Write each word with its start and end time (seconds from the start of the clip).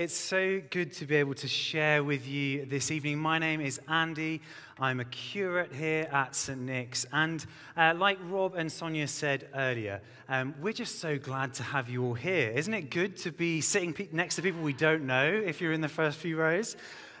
It's 0.00 0.16
so 0.16 0.62
good 0.70 0.94
to 0.94 1.04
be 1.04 1.16
able 1.16 1.34
to 1.34 1.46
share 1.46 2.02
with 2.02 2.26
you 2.26 2.64
this 2.64 2.90
evening. 2.90 3.18
My 3.18 3.38
name 3.38 3.60
is 3.60 3.78
Andy. 3.86 4.40
I'm 4.78 4.98
a 4.98 5.04
curate 5.04 5.74
here 5.74 6.08
at 6.10 6.34
St. 6.34 6.58
Nick's. 6.58 7.04
And 7.12 7.44
uh, 7.76 7.92
like 7.94 8.16
Rob 8.30 8.54
and 8.54 8.72
Sonia 8.72 9.06
said 9.06 9.48
earlier, 9.54 10.00
um, 10.30 10.54
we're 10.58 10.72
just 10.72 11.00
so 11.00 11.18
glad 11.18 11.52
to 11.52 11.62
have 11.62 11.90
you 11.90 12.02
all 12.02 12.14
here. 12.14 12.48
Isn't 12.48 12.72
it 12.72 12.88
good 12.88 13.14
to 13.18 13.30
be 13.30 13.60
sitting 13.60 13.92
pe- 13.92 14.08
next 14.10 14.36
to 14.36 14.42
people 14.42 14.62
we 14.62 14.72
don't 14.72 15.04
know 15.04 15.26
if 15.26 15.60
you're 15.60 15.74
in 15.74 15.82
the 15.82 15.86
first 15.88 16.16
few 16.16 16.38
rows? 16.38 16.78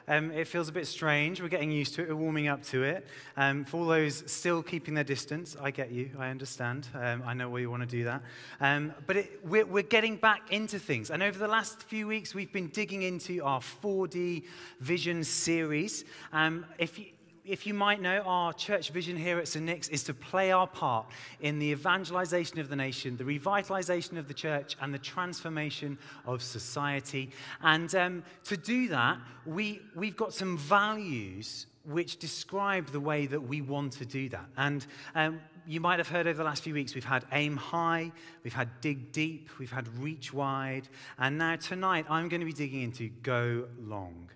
Um, 0.08 0.30
it 0.32 0.46
feels 0.46 0.68
a 0.68 0.72
bit 0.72 0.86
strange. 0.86 1.40
We're 1.40 1.48
getting 1.48 1.70
used 1.70 1.94
to 1.94 2.02
it. 2.02 2.08
We're 2.08 2.16
warming 2.16 2.48
up 2.48 2.62
to 2.64 2.82
it. 2.82 3.06
Um, 3.36 3.64
for 3.64 3.78
all 3.78 3.86
those 3.86 4.22
still 4.30 4.62
keeping 4.62 4.94
their 4.94 5.04
distance, 5.04 5.56
I 5.60 5.70
get 5.70 5.90
you. 5.90 6.10
I 6.18 6.28
understand. 6.28 6.88
Um, 6.94 7.22
I 7.26 7.34
know 7.34 7.48
why 7.48 7.58
you 7.58 7.70
want 7.70 7.82
to 7.82 7.88
do 7.88 8.04
that. 8.04 8.22
Um, 8.60 8.94
but 9.06 9.16
it, 9.18 9.40
we're, 9.44 9.66
we're 9.66 9.82
getting 9.82 10.16
back 10.16 10.52
into 10.52 10.78
things. 10.78 11.10
And 11.10 11.22
over 11.22 11.38
the 11.38 11.48
last 11.48 11.82
few 11.84 12.06
weeks, 12.06 12.34
we've 12.34 12.52
been 12.52 12.68
digging 12.68 13.02
into 13.02 13.42
our 13.44 13.60
4D 13.60 14.44
Vision 14.80 15.24
series. 15.24 16.04
Um, 16.32 16.66
if 16.78 16.98
you, 16.98 17.06
if 17.50 17.66
you 17.66 17.74
might 17.74 18.00
know, 18.00 18.22
our 18.26 18.52
church 18.52 18.90
vision 18.90 19.16
here 19.16 19.40
at 19.40 19.48
St. 19.48 19.64
Nick's 19.64 19.88
is 19.88 20.04
to 20.04 20.14
play 20.14 20.52
our 20.52 20.68
part 20.68 21.06
in 21.40 21.58
the 21.58 21.66
evangelization 21.72 22.60
of 22.60 22.68
the 22.68 22.76
nation, 22.76 23.16
the 23.16 23.24
revitalization 23.24 24.16
of 24.18 24.28
the 24.28 24.34
church, 24.34 24.76
and 24.80 24.94
the 24.94 24.98
transformation 25.00 25.98
of 26.26 26.44
society. 26.44 27.30
And 27.60 27.92
um, 27.96 28.22
to 28.44 28.56
do 28.56 28.86
that, 28.88 29.18
we, 29.44 29.80
we've 29.96 30.16
got 30.16 30.32
some 30.32 30.56
values 30.56 31.66
which 31.84 32.18
describe 32.18 32.86
the 32.92 33.00
way 33.00 33.26
that 33.26 33.40
we 33.40 33.62
want 33.62 33.94
to 33.94 34.04
do 34.04 34.28
that. 34.28 34.46
And 34.56 34.86
um, 35.16 35.40
you 35.66 35.80
might 35.80 35.98
have 35.98 36.08
heard 36.08 36.28
over 36.28 36.38
the 36.38 36.44
last 36.44 36.62
few 36.62 36.74
weeks, 36.74 36.94
we've 36.94 37.02
had 37.02 37.24
aim 37.32 37.56
high, 37.56 38.12
we've 38.44 38.52
had 38.52 38.80
dig 38.80 39.10
deep, 39.10 39.48
we've 39.58 39.72
had 39.72 39.88
reach 39.98 40.32
wide, 40.32 40.88
and 41.18 41.36
now 41.36 41.56
tonight 41.56 42.06
I'm 42.08 42.28
going 42.28 42.40
to 42.40 42.46
be 42.46 42.52
digging 42.52 42.82
into 42.82 43.08
go 43.24 43.66
long. 43.80 44.30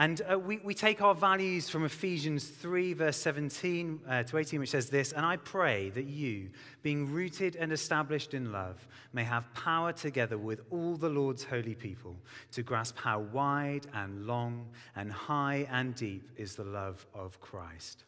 And 0.00 0.22
uh, 0.30 0.38
we, 0.38 0.58
we 0.58 0.74
take 0.74 1.02
our 1.02 1.14
values 1.14 1.68
from 1.68 1.84
Ephesians 1.84 2.46
3, 2.46 2.92
verse 2.92 3.16
17 3.16 4.00
uh, 4.08 4.22
to 4.22 4.38
18, 4.38 4.60
which 4.60 4.70
says 4.70 4.88
this 4.88 5.10
And 5.10 5.26
I 5.26 5.38
pray 5.38 5.90
that 5.90 6.04
you, 6.04 6.50
being 6.82 7.10
rooted 7.12 7.56
and 7.56 7.72
established 7.72 8.32
in 8.32 8.52
love, 8.52 8.86
may 9.12 9.24
have 9.24 9.52
power 9.54 9.92
together 9.92 10.38
with 10.38 10.60
all 10.70 10.96
the 10.96 11.08
Lord's 11.08 11.42
holy 11.42 11.74
people 11.74 12.14
to 12.52 12.62
grasp 12.62 12.96
how 12.96 13.18
wide 13.18 13.88
and 13.92 14.24
long 14.24 14.68
and 14.94 15.10
high 15.10 15.66
and 15.68 15.96
deep 15.96 16.30
is 16.36 16.54
the 16.54 16.64
love 16.64 17.04
of 17.12 17.40
Christ. 17.40 18.04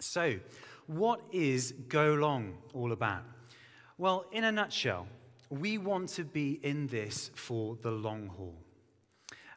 So, 0.00 0.38
what 0.86 1.20
is 1.32 1.72
Go 1.88 2.14
Long 2.14 2.54
all 2.72 2.92
about? 2.92 3.24
Well, 3.98 4.24
in 4.32 4.44
a 4.44 4.52
nutshell, 4.52 5.06
we 5.50 5.76
want 5.76 6.08
to 6.10 6.24
be 6.24 6.60
in 6.62 6.86
this 6.86 7.30
for 7.34 7.76
the 7.82 7.90
long 7.90 8.28
haul. 8.28 8.63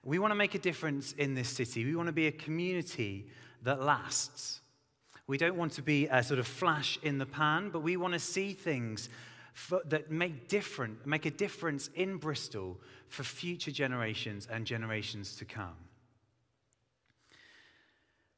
We 0.07 0.19
want 0.19 0.31
to 0.31 0.35
make 0.35 0.55
a 0.55 0.59
difference 0.59 1.11
in 1.17 1.35
this 1.35 1.49
city. 1.49 1.83
We 1.83 1.93
want 1.93 2.07
to 2.07 2.13
be 2.13 2.27
a 2.27 2.31
community 2.31 3.25
that 3.63 3.81
lasts. 3.81 4.61
We 5.27 5.37
don't 5.37 5.57
want 5.57 5.73
to 5.73 5.81
be 5.81 6.07
a 6.07 6.23
sort 6.23 6.39
of 6.39 6.47
flash 6.47 6.97
in 7.03 7.17
the 7.17 7.25
pan, 7.25 7.71
but 7.71 7.81
we 7.81 7.97
want 7.97 8.13
to 8.13 8.19
see 8.19 8.53
things 8.53 9.09
for, 9.51 9.81
that 9.89 10.09
make, 10.09 10.47
different, 10.47 11.05
make 11.05 11.25
a 11.25 11.29
difference 11.29 11.89
in 11.93 12.15
Bristol 12.15 12.79
for 13.09 13.23
future 13.23 13.69
generations 13.69 14.47
and 14.49 14.65
generations 14.65 15.35
to 15.35 15.43
come. 15.43 15.75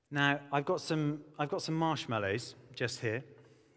Now, 0.09 0.39
I've 0.51 0.65
got 0.65 0.81
some, 0.81 1.21
I've 1.37 1.49
got 1.49 1.61
some 1.61 1.75
marshmallows 1.75 2.55
just 2.73 2.99
here. 2.99 3.23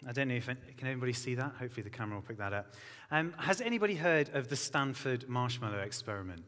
I 0.09 0.13
don't 0.13 0.29
know 0.29 0.37
if 0.37 0.47
can 0.47 0.89
anybody 0.89 1.13
see 1.13 1.35
that. 1.35 1.53
Hopefully, 1.59 1.83
the 1.83 1.91
camera 1.91 2.17
will 2.17 2.23
pick 2.23 2.39
that 2.39 2.55
up. 2.55 2.75
Um, 3.11 3.35
has 3.37 3.61
anybody 3.61 3.97
heard 3.97 4.35
of 4.35 4.49
the 4.49 4.57
Stanford 4.57 5.29
marshmallow 5.29 5.81
experiment? 5.81 6.43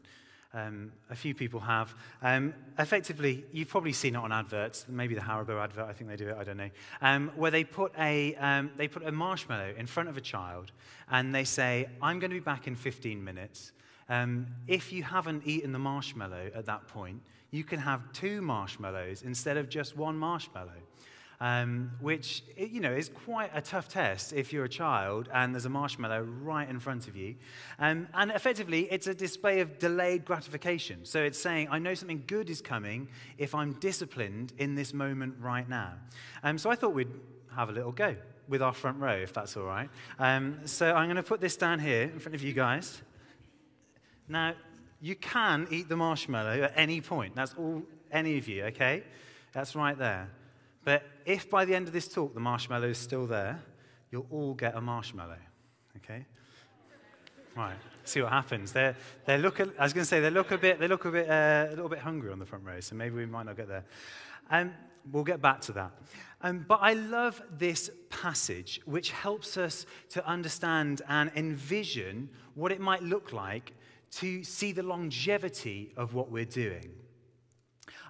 Um, 0.55 0.93
a 1.09 1.15
few 1.15 1.35
people 1.35 1.59
have. 1.59 1.93
Um, 2.21 2.53
effectively, 2.79 3.43
you've 3.51 3.67
probably 3.67 3.91
seen 3.91 4.15
it 4.15 4.19
on 4.19 4.31
adverts, 4.31 4.85
maybe 4.87 5.13
the 5.13 5.19
Haribo 5.19 5.61
advert, 5.61 5.85
I 5.89 5.91
think 5.91 6.09
they 6.09 6.15
do 6.15 6.29
it, 6.29 6.37
I 6.39 6.45
don't 6.45 6.55
know, 6.55 6.69
um, 7.01 7.29
where 7.35 7.51
they 7.51 7.65
put, 7.65 7.91
a, 7.99 8.35
um, 8.35 8.71
they 8.77 8.87
put 8.87 9.05
a 9.05 9.11
marshmallow 9.11 9.73
in 9.77 9.85
front 9.85 10.07
of 10.07 10.15
a 10.15 10.21
child 10.21 10.71
and 11.11 11.35
they 11.35 11.43
say, 11.43 11.89
I'm 12.01 12.19
going 12.19 12.31
to 12.31 12.35
be 12.35 12.39
back 12.39 12.67
in 12.67 12.75
15 12.75 13.21
minutes. 13.21 13.73
Um, 14.07 14.47
if 14.65 14.93
you 14.93 15.03
haven't 15.03 15.45
eaten 15.45 15.73
the 15.73 15.79
marshmallow 15.79 16.51
at 16.55 16.65
that 16.67 16.87
point, 16.87 17.21
you 17.51 17.65
can 17.65 17.79
have 17.79 18.09
two 18.13 18.41
marshmallows 18.41 19.23
instead 19.23 19.57
of 19.57 19.67
just 19.67 19.97
one 19.97 20.17
marshmallow 20.17 20.71
um, 21.39 21.91
which 21.99 22.43
you 22.57 22.79
know 22.79 22.91
is 22.91 23.09
quite 23.09 23.51
a 23.53 23.61
tough 23.61 23.87
test 23.87 24.33
if 24.33 24.53
you're 24.53 24.65
a 24.65 24.69
child 24.69 25.29
and 25.33 25.53
there's 25.53 25.65
a 25.65 25.69
marshmallow 25.69 26.21
right 26.21 26.69
in 26.69 26.79
front 26.79 27.07
of 27.07 27.15
you. 27.15 27.35
Um, 27.79 28.07
and 28.13 28.31
effectively, 28.31 28.87
it's 28.91 29.07
a 29.07 29.13
display 29.13 29.59
of 29.59 29.79
delayed 29.79 30.25
gratification. 30.25 31.05
So 31.05 31.21
it's 31.21 31.39
saying, 31.39 31.67
I 31.71 31.79
know 31.79 31.93
something 31.93 32.23
good 32.27 32.49
is 32.49 32.61
coming 32.61 33.07
if 33.37 33.53
I'm 33.53 33.73
disciplined 33.73 34.53
in 34.57 34.75
this 34.75 34.93
moment 34.93 35.35
right 35.39 35.67
now. 35.67 35.93
Um, 36.43 36.57
so 36.57 36.69
I 36.69 36.75
thought 36.75 36.93
we'd 36.93 37.11
have 37.55 37.69
a 37.69 37.73
little 37.73 37.91
go 37.91 38.15
with 38.47 38.61
our 38.61 38.73
front 38.73 38.99
row, 38.99 39.15
if 39.15 39.33
that's 39.33 39.57
all 39.57 39.63
right. 39.63 39.89
Um, 40.19 40.59
so 40.65 40.93
I'm 40.93 41.07
going 41.07 41.15
to 41.15 41.23
put 41.23 41.41
this 41.41 41.55
down 41.57 41.79
here 41.79 42.03
in 42.03 42.19
front 42.19 42.35
of 42.35 42.43
you 42.43 42.53
guys. 42.53 43.01
Now, 44.27 44.53
you 45.01 45.15
can 45.15 45.67
eat 45.71 45.89
the 45.89 45.95
marshmallow 45.95 46.63
at 46.63 46.73
any 46.75 47.01
point. 47.01 47.35
That's 47.35 47.53
all, 47.55 47.83
any 48.11 48.37
of 48.37 48.47
you, 48.47 48.65
okay? 48.65 49.03
That's 49.51 49.75
right 49.75 49.97
there. 49.97 50.29
But 50.85 51.03
if 51.25 51.49
by 51.49 51.65
the 51.65 51.75
end 51.75 51.87
of 51.87 51.93
this 51.93 52.07
talk 52.07 52.33
the 52.33 52.39
marshmallow 52.39 52.87
is 52.87 52.97
still 52.97 53.27
there, 53.27 53.61
you'll 54.11 54.27
all 54.31 54.53
get 54.53 54.75
a 54.75 54.81
marshmallow. 54.81 55.39
Okay? 55.97 56.25
Right. 57.57 57.75
See 58.03 58.21
what 58.21 58.31
happens. 58.31 58.71
They're, 58.71 58.95
they 59.25 59.37
look. 59.37 59.59
A, 59.59 59.63
I 59.79 59.83
was 59.83 59.93
going 59.93 60.03
to 60.03 60.09
say 60.09 60.19
they 60.19 60.29
look 60.29 60.51
a 60.51 60.57
bit. 60.57 60.79
They 60.79 60.87
look 60.87 61.05
a 61.05 61.11
bit 61.11 61.29
uh, 61.29 61.67
a 61.67 61.71
little 61.71 61.89
bit 61.89 61.99
hungry 61.99 62.31
on 62.31 62.37
the 62.37 62.45
front 62.45 62.63
row. 62.63 62.79
So 62.79 62.95
maybe 62.95 63.15
we 63.15 63.25
might 63.25 63.45
not 63.45 63.57
get 63.57 63.67
there. 63.67 63.83
Um, 64.51 64.73
we'll 65.11 65.23
get 65.23 65.41
back 65.41 65.61
to 65.61 65.71
that. 65.73 65.91
Um, 66.41 66.65
but 66.67 66.79
I 66.81 66.93
love 66.93 67.41
this 67.57 67.89
passage, 68.09 68.79
which 68.85 69.11
helps 69.11 69.57
us 69.57 69.85
to 70.09 70.27
understand 70.27 71.01
and 71.07 71.31
envision 71.35 72.29
what 72.53 72.71
it 72.71 72.79
might 72.79 73.01
look 73.01 73.33
like 73.33 73.73
to 74.11 74.43
see 74.43 74.71
the 74.71 74.83
longevity 74.83 75.91
of 75.97 76.13
what 76.13 76.29
we're 76.29 76.45
doing. 76.45 76.91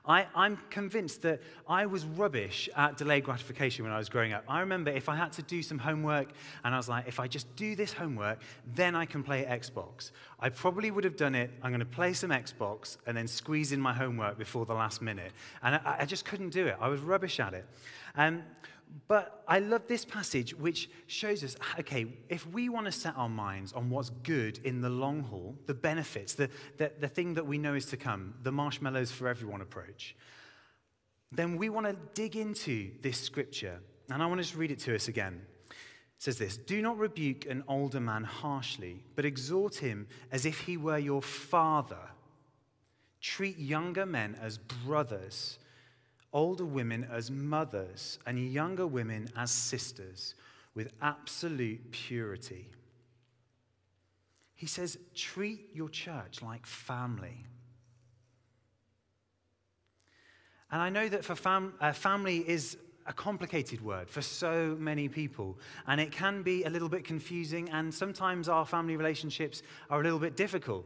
I, 0.08 0.28
I'm 0.36 0.58
convinced 0.70 1.22
that 1.24 1.42
I 1.68 1.86
was 1.86 2.06
rubbish 2.06 2.70
at 2.76 2.98
delayed 2.98 3.24
gratification 3.24 3.84
when 3.84 3.94
I 3.94 3.98
was 3.98 4.10
growing 4.10 4.34
up. 4.34 4.44
I 4.48 4.60
remember 4.60 4.92
if 4.92 5.10
I 5.10 5.16
had 5.16 5.32
to 5.34 5.42
do 5.42 5.64
some 5.64 5.80
homework 5.80 6.30
and 6.64 6.74
I 6.74 6.78
was 6.78 6.88
like, 6.88 7.08
if 7.08 7.20
I 7.20 7.28
just 7.28 7.54
do 7.56 7.76
this 7.76 7.92
homework, 7.92 8.40
then 8.76 8.96
I 8.96 9.06
can 9.06 9.24
play 9.24 9.44
Xbox. 9.46 10.12
I 10.40 10.50
probably 10.50 10.92
would 10.92 11.04
have 11.04 11.18
done 11.18 11.34
it. 11.34 11.50
I'm 11.64 11.72
going 11.72 11.80
to 11.80 11.86
play 11.86 12.14
some 12.14 12.30
Xbox 12.30 12.98
and 13.08 13.18
then 13.18 13.28
squeeze 13.28 13.72
in 13.72 13.82
my 13.82 13.94
homework 13.94 14.38
before 14.38 14.66
the 14.66 14.74
last 14.74 15.02
minute. 15.02 15.32
And 15.64 15.76
I, 15.76 15.98
I 16.00 16.06
just 16.06 16.26
couldn't 16.26 16.50
do 16.50 16.68
it. 16.68 16.78
I 16.80 16.88
was 16.88 17.02
rubbish 17.02 17.40
at 17.40 17.54
it. 17.54 17.66
Um, 18.16 18.44
but 19.07 19.44
I 19.47 19.59
love 19.59 19.84
this 19.88 20.03
passage, 20.03 20.56
which 20.56 20.90
shows 21.07 21.44
us 21.44 21.56
okay, 21.79 22.07
if 22.29 22.47
we 22.47 22.69
want 22.69 22.88
to 22.88 22.91
set 22.91 23.16
our 23.16 23.29
minds 23.29 23.72
on 23.73 23.90
what's 23.90 24.09
good 24.09 24.59
in 24.63 24.81
the 24.81 24.90
long 24.90 25.22
haul, 25.22 25.56
the 25.68 25.73
benefits, 25.73 26.34
the, 26.34 26.50
the, 26.78 26.91
the 27.00 27.07
thing 27.07 27.35
that 27.35 27.45
we 27.45 27.57
know 27.57 27.75
is 27.75 27.85
to 27.88 27.97
come, 27.97 28.34
the 28.41 28.51
marshmallows 28.51 29.12
for 29.12 29.28
everyone 29.28 29.62
approach, 29.62 30.16
then 31.31 31.57
we 31.57 31.69
want 31.69 31.85
to 31.85 31.95
dig 32.13 32.35
into 32.35 32.91
this 33.01 33.19
scripture. 33.19 33.79
And 34.09 34.24
I 34.24 34.25
want 34.25 34.40
to 34.40 34.44
just 34.44 34.56
read 34.56 34.72
it 34.72 34.79
to 34.79 34.95
us 34.95 35.07
again. 35.07 35.41
It 35.69 35.75
says 36.18 36.38
this 36.38 36.57
Do 36.57 36.81
not 36.81 36.97
rebuke 36.97 37.45
an 37.45 37.63
older 37.68 38.00
man 38.00 38.24
harshly, 38.24 39.03
but 39.16 39.25
exhort 39.25 39.75
him 39.75 40.07
as 40.31 40.45
if 40.45 40.62
he 40.62 40.78
were 40.78 40.97
your 40.97 41.22
father. 41.22 42.09
Treat 43.22 43.57
younger 43.57 44.06
men 44.06 44.38
as 44.41 44.57
brothers 44.57 45.57
older 46.35 46.66
women 46.66 47.07
as 47.09 47.31
mothers, 47.31 48.19
and 48.28 48.38
younger 48.51 48.85
women 48.85 49.29
as 49.38 49.50
sisters 49.50 50.35
with 50.75 50.91
absolute 51.01 51.90
purity. 51.91 52.68
He 54.53 54.68
says, 54.68 54.97
treat 55.16 55.69
your 55.74 55.88
church 55.88 56.41
like 56.41 56.66
family. 56.66 57.45
And 60.71 60.81
I 60.81 60.89
know 60.89 61.07
that 61.07 61.24
for 61.24 61.36
fam- 61.36 61.74
uh, 61.80 61.94
family 61.94 62.38
is 62.48 62.77
a 63.07 63.13
complicated 63.13 63.80
word 63.81 64.10
for 64.10 64.21
so 64.21 64.75
many 64.77 65.07
people, 65.07 65.57
and 65.88 66.01
it 66.01 66.12
can 66.12 66.44
be 66.44 66.63
a 66.63 66.69
little 66.69 66.89
bit 66.89 67.06
confusing, 67.06 67.69
and 67.69 67.94
sometimes 67.94 68.50
our 68.50 68.65
family 68.65 68.98
relationships 68.98 69.63
are 69.89 70.01
a 70.01 70.04
little 70.04 70.19
bit 70.19 70.36
difficult. 70.36 70.86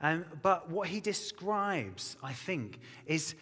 Um, 0.00 0.24
but 0.42 0.70
what 0.70 0.86
he 0.86 1.00
describes, 1.00 2.16
I 2.22 2.32
think, 2.32 2.78
is, 3.06 3.34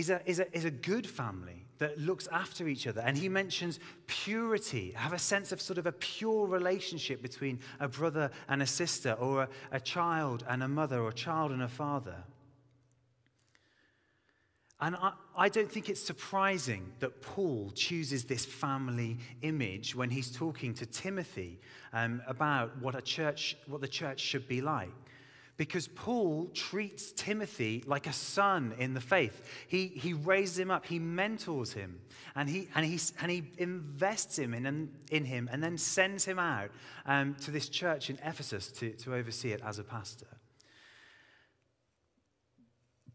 is 0.00 0.10
a, 0.10 0.20
is, 0.28 0.40
a, 0.40 0.56
is 0.56 0.64
a 0.64 0.70
good 0.70 1.06
family 1.06 1.66
that 1.78 1.98
looks 1.98 2.26
after 2.32 2.68
each 2.68 2.86
other. 2.86 3.02
And 3.02 3.16
he 3.16 3.28
mentions 3.28 3.78
purity, 4.06 4.92
have 4.96 5.12
a 5.12 5.18
sense 5.18 5.52
of 5.52 5.60
sort 5.60 5.78
of 5.78 5.86
a 5.86 5.92
pure 5.92 6.46
relationship 6.46 7.22
between 7.22 7.60
a 7.78 7.88
brother 7.88 8.30
and 8.48 8.62
a 8.62 8.66
sister, 8.66 9.12
or 9.12 9.42
a, 9.42 9.48
a 9.72 9.80
child 9.80 10.44
and 10.48 10.62
a 10.62 10.68
mother, 10.68 11.00
or 11.00 11.10
a 11.10 11.14
child 11.14 11.52
and 11.52 11.62
a 11.62 11.68
father. 11.68 12.16
And 14.82 14.96
I, 14.96 15.12
I, 15.36 15.48
don't 15.50 15.70
think 15.70 15.90
it's 15.90 16.02
surprising 16.02 16.90
that 17.00 17.20
Paul 17.20 17.70
chooses 17.74 18.24
this 18.24 18.46
family 18.46 19.18
image 19.42 19.94
when 19.94 20.08
he's 20.08 20.30
talking 20.30 20.72
to 20.74 20.86
Timothy 20.86 21.60
um, 21.92 22.22
about 22.26 22.80
what 22.80 22.94
a 22.94 23.02
church, 23.02 23.58
what 23.66 23.82
the 23.82 23.88
church 23.88 24.20
should 24.20 24.48
be 24.48 24.62
like. 24.62 24.88
Because 25.60 25.88
Paul 25.88 26.48
treats 26.54 27.12
Timothy 27.12 27.84
like 27.86 28.06
a 28.06 28.14
son 28.14 28.72
in 28.78 28.94
the 28.94 29.00
faith. 29.00 29.46
He, 29.68 29.88
he 29.88 30.14
raises 30.14 30.58
him 30.58 30.70
up, 30.70 30.86
he 30.86 30.98
mentors 30.98 31.74
him, 31.74 32.00
and 32.34 32.48
he, 32.48 32.68
and 32.74 32.86
he, 32.86 32.98
and 33.20 33.30
he 33.30 33.42
invests 33.58 34.38
him 34.38 34.54
in, 34.54 34.88
in 35.10 35.24
him, 35.26 35.50
and 35.52 35.62
then 35.62 35.76
sends 35.76 36.24
him 36.24 36.38
out 36.38 36.70
um, 37.04 37.34
to 37.42 37.50
this 37.50 37.68
church 37.68 38.08
in 38.08 38.18
Ephesus 38.24 38.72
to, 38.72 38.92
to 38.92 39.14
oversee 39.14 39.52
it 39.52 39.60
as 39.62 39.78
a 39.78 39.84
pastor. 39.84 40.39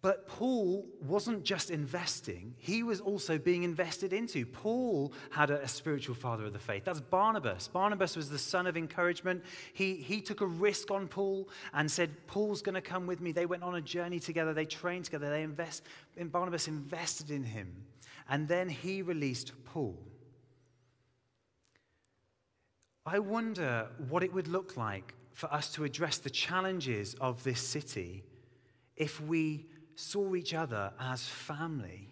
But 0.06 0.28
Paul 0.28 0.86
wasn't 1.02 1.44
just 1.44 1.72
investing, 1.72 2.54
he 2.60 2.84
was 2.84 3.02
also 3.02 3.40
being 3.40 3.64
invested 3.64 4.14
into. 4.14 4.46
Paul 4.46 5.12
had 5.32 5.50
a, 5.50 5.64
a, 5.64 5.68
spiritual 5.68 6.14
father 6.14 6.46
of 6.46 6.54
the 6.54 6.60
faith. 6.60 6.86
That's 6.86 7.02
Barnabas. 7.02 7.68
Barnabas 7.68 8.16
was 8.16 8.30
the 8.30 8.38
son 8.38 8.68
of 8.68 8.78
encouragement. 8.78 9.44
He, 9.74 9.96
he 9.96 10.22
took 10.22 10.42
a 10.42 10.46
risk 10.46 10.92
on 10.92 11.08
Paul 11.08 11.50
and 11.74 11.90
said, 11.90 12.12
Paul's 12.28 12.62
going 12.62 12.76
to 12.76 12.82
come 12.82 13.08
with 13.08 13.20
me. 13.20 13.32
They 13.32 13.48
went 13.48 13.64
on 13.64 13.74
a 13.74 13.82
journey 13.82 14.20
together, 14.20 14.54
they 14.54 14.66
trained 14.68 15.06
together, 15.06 15.28
they 15.28 15.42
invest, 15.42 15.82
and 16.18 16.32
Barnabas 16.32 16.68
invested 16.68 17.32
in 17.32 17.44
him. 17.44 17.74
And 18.30 18.48
then 18.48 18.70
he 18.70 19.02
released 19.02 19.54
Paul. 19.66 19.98
I 23.08 23.18
wonder 23.18 23.88
what 24.08 24.22
it 24.22 24.32
would 24.32 24.50
look 24.50 24.78
like 24.78 25.16
for 25.34 25.52
us 25.52 25.72
to 25.74 25.84
address 25.84 26.20
the 26.20 26.30
challenges 26.30 27.16
of 27.16 27.44
this 27.44 27.60
city 27.60 28.24
if 28.96 29.20
we 29.20 29.66
saw 29.96 30.36
each 30.36 30.54
other 30.54 30.92
as 31.00 31.28
family. 31.28 32.10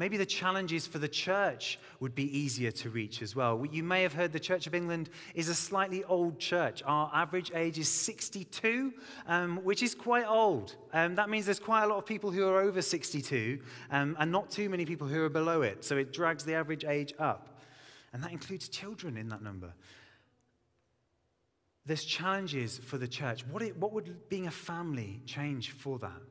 Maybe 0.00 0.16
the 0.16 0.24
challenges 0.24 0.86
for 0.86 0.98
the 0.98 1.08
church 1.08 1.78
would 2.00 2.14
be 2.14 2.38
easier 2.38 2.70
to 2.70 2.88
reach 2.88 3.20
as 3.20 3.36
well. 3.36 3.62
You 3.70 3.82
may 3.82 4.00
have 4.02 4.14
heard 4.14 4.32
the 4.32 4.40
Church 4.40 4.66
of 4.66 4.74
England 4.74 5.10
is 5.34 5.50
a 5.50 5.54
slightly 5.54 6.04
old 6.04 6.38
church. 6.38 6.82
Our 6.86 7.10
average 7.12 7.52
age 7.54 7.78
is 7.78 7.88
62, 7.88 8.94
um, 9.26 9.58
which 9.62 9.82
is 9.82 9.94
quite 9.94 10.26
old. 10.26 10.74
Um, 10.94 11.16
that 11.16 11.28
means 11.28 11.44
there's 11.44 11.60
quite 11.60 11.84
a 11.84 11.86
lot 11.86 11.98
of 11.98 12.06
people 12.06 12.30
who 12.30 12.48
are 12.48 12.62
over 12.62 12.80
62 12.80 13.60
um, 13.90 14.16
and 14.18 14.32
not 14.32 14.50
too 14.50 14.70
many 14.70 14.86
people 14.86 15.06
who 15.06 15.22
are 15.22 15.28
below 15.28 15.60
it. 15.60 15.84
So 15.84 15.98
it 15.98 16.14
drags 16.14 16.44
the 16.44 16.54
average 16.54 16.86
age 16.86 17.12
up. 17.18 17.60
And 18.14 18.24
that 18.24 18.32
includes 18.32 18.70
children 18.70 19.18
in 19.18 19.28
that 19.28 19.42
number. 19.42 19.74
There's 21.84 22.04
challenges 22.04 22.78
for 22.78 22.96
the 22.96 23.06
church. 23.06 23.46
What, 23.46 23.62
it, 23.62 23.76
what 23.76 23.92
would 23.92 24.30
being 24.30 24.46
a 24.46 24.50
family 24.50 25.20
change 25.26 25.72
for 25.72 25.98
that? 25.98 26.22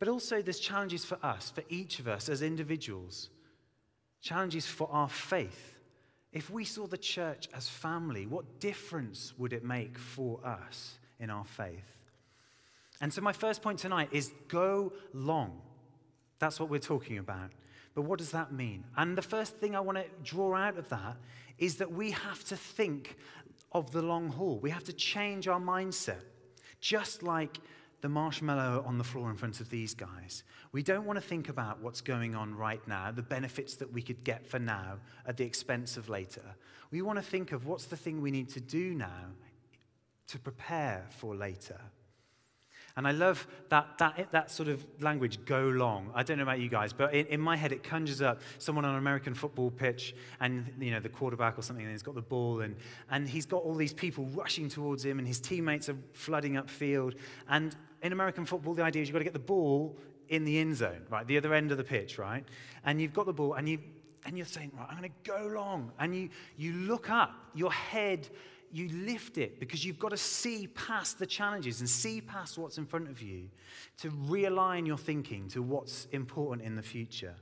But 0.00 0.08
also, 0.08 0.40
there's 0.40 0.58
challenges 0.58 1.04
for 1.04 1.18
us, 1.22 1.50
for 1.50 1.62
each 1.68 2.00
of 2.00 2.08
us 2.08 2.28
as 2.30 2.40
individuals, 2.40 3.28
challenges 4.22 4.66
for 4.66 4.88
our 4.90 5.10
faith. 5.10 5.74
If 6.32 6.48
we 6.48 6.64
saw 6.64 6.86
the 6.86 6.96
church 6.96 7.48
as 7.54 7.68
family, 7.68 8.26
what 8.26 8.60
difference 8.60 9.34
would 9.36 9.52
it 9.52 9.62
make 9.62 9.98
for 9.98 10.40
us 10.44 10.98
in 11.20 11.28
our 11.28 11.44
faith? 11.44 11.98
And 13.02 13.12
so, 13.12 13.20
my 13.20 13.34
first 13.34 13.60
point 13.60 13.78
tonight 13.78 14.08
is 14.10 14.32
go 14.48 14.94
long. 15.12 15.60
That's 16.38 16.58
what 16.58 16.70
we're 16.70 16.78
talking 16.78 17.18
about. 17.18 17.50
But 17.94 18.02
what 18.02 18.18
does 18.18 18.30
that 18.30 18.52
mean? 18.52 18.84
And 18.96 19.18
the 19.18 19.22
first 19.22 19.56
thing 19.56 19.76
I 19.76 19.80
want 19.80 19.98
to 19.98 20.04
draw 20.24 20.54
out 20.54 20.78
of 20.78 20.88
that 20.88 21.16
is 21.58 21.76
that 21.76 21.92
we 21.92 22.12
have 22.12 22.42
to 22.44 22.56
think 22.56 23.16
of 23.72 23.90
the 23.90 24.00
long 24.00 24.28
haul. 24.28 24.58
We 24.60 24.70
have 24.70 24.84
to 24.84 24.94
change 24.94 25.46
our 25.46 25.60
mindset. 25.60 26.22
Just 26.80 27.22
like 27.22 27.58
the 28.00 28.08
marshmallow 28.08 28.82
on 28.86 28.98
the 28.98 29.04
floor 29.04 29.30
in 29.30 29.36
front 29.36 29.60
of 29.60 29.68
these 29.70 29.94
guys. 29.94 30.42
We 30.72 30.82
don't 30.82 31.04
want 31.04 31.18
to 31.18 31.24
think 31.26 31.48
about 31.48 31.80
what's 31.80 32.00
going 32.00 32.34
on 32.34 32.54
right 32.54 32.86
now, 32.88 33.10
the 33.10 33.22
benefits 33.22 33.74
that 33.76 33.92
we 33.92 34.02
could 34.02 34.24
get 34.24 34.46
for 34.46 34.58
now 34.58 34.98
at 35.26 35.36
the 35.36 35.44
expense 35.44 35.96
of 35.96 36.08
later. 36.08 36.54
We 36.90 37.02
want 37.02 37.18
to 37.18 37.24
think 37.24 37.52
of 37.52 37.66
what's 37.66 37.86
the 37.86 37.96
thing 37.96 38.20
we 38.20 38.30
need 38.30 38.48
to 38.50 38.60
do 38.60 38.94
now 38.94 39.26
to 40.28 40.38
prepare 40.38 41.06
for 41.10 41.34
later. 41.34 41.80
And 42.96 43.06
I 43.06 43.12
love 43.12 43.46
that, 43.68 43.98
that, 43.98 44.28
that 44.32 44.50
sort 44.50 44.68
of 44.68 44.84
language, 45.00 45.44
go 45.44 45.68
long. 45.68 46.10
I 46.14 46.22
don't 46.22 46.38
know 46.38 46.42
about 46.42 46.60
you 46.60 46.68
guys, 46.68 46.92
but 46.92 47.14
in, 47.14 47.26
in, 47.26 47.40
my 47.40 47.56
head 47.56 47.72
it 47.72 47.82
conjures 47.82 48.20
up 48.20 48.40
someone 48.58 48.84
on 48.84 48.92
an 48.92 48.98
American 48.98 49.32
football 49.32 49.70
pitch 49.70 50.14
and, 50.40 50.70
you 50.78 50.90
know, 50.90 51.00
the 51.00 51.08
quarterback 51.08 51.58
or 51.58 51.62
something, 51.62 51.84
and 51.84 51.92
he's 51.92 52.02
got 52.02 52.14
the 52.14 52.20
ball, 52.20 52.62
and, 52.62 52.76
and 53.10 53.28
he's 53.28 53.46
got 53.46 53.62
all 53.62 53.74
these 53.74 53.92
people 53.92 54.26
rushing 54.34 54.68
towards 54.68 55.04
him, 55.04 55.18
and 55.18 55.26
his 55.26 55.40
teammates 55.40 55.88
are 55.88 55.96
flooding 56.12 56.54
upfield. 56.54 57.16
And 57.48 57.76
in 58.02 58.12
American 58.12 58.44
football, 58.44 58.74
the 58.74 58.82
idea 58.82 59.02
is 59.02 59.08
you've 59.08 59.14
got 59.14 59.20
to 59.20 59.24
get 59.24 59.32
the 59.32 59.38
ball 59.38 59.96
in 60.28 60.44
the 60.44 60.58
end 60.58 60.76
zone, 60.76 61.02
right? 61.10 61.26
The 61.26 61.36
other 61.36 61.52
end 61.54 61.70
of 61.72 61.78
the 61.78 61.84
pitch, 61.84 62.18
right? 62.18 62.44
And 62.84 63.00
you've 63.00 63.12
got 63.12 63.26
the 63.26 63.32
ball, 63.32 63.54
and, 63.54 63.68
you, 63.68 63.78
and 64.24 64.36
you're 64.36 64.46
saying, 64.46 64.72
right, 64.76 64.86
I'm 64.88 64.96
going 64.96 65.10
to 65.10 65.30
go 65.30 65.50
long. 65.54 65.92
And 65.98 66.14
you, 66.14 66.30
you 66.56 66.72
look 66.72 67.10
up, 67.10 67.34
your 67.54 67.72
head, 67.72 68.28
you 68.72 68.88
lift 68.88 69.38
it 69.38 69.58
because 69.58 69.84
you've 69.84 69.98
got 69.98 70.10
to 70.10 70.16
see 70.16 70.68
past 70.68 71.18
the 71.18 71.26
challenges 71.26 71.80
and 71.80 71.88
see 71.88 72.20
past 72.20 72.56
what's 72.56 72.78
in 72.78 72.86
front 72.86 73.08
of 73.08 73.20
you 73.20 73.48
to 73.98 74.10
realign 74.10 74.86
your 74.86 74.98
thinking 74.98 75.48
to 75.48 75.62
what's 75.62 76.06
important 76.12 76.66
in 76.66 76.76
the 76.76 76.82
future. 76.82 77.34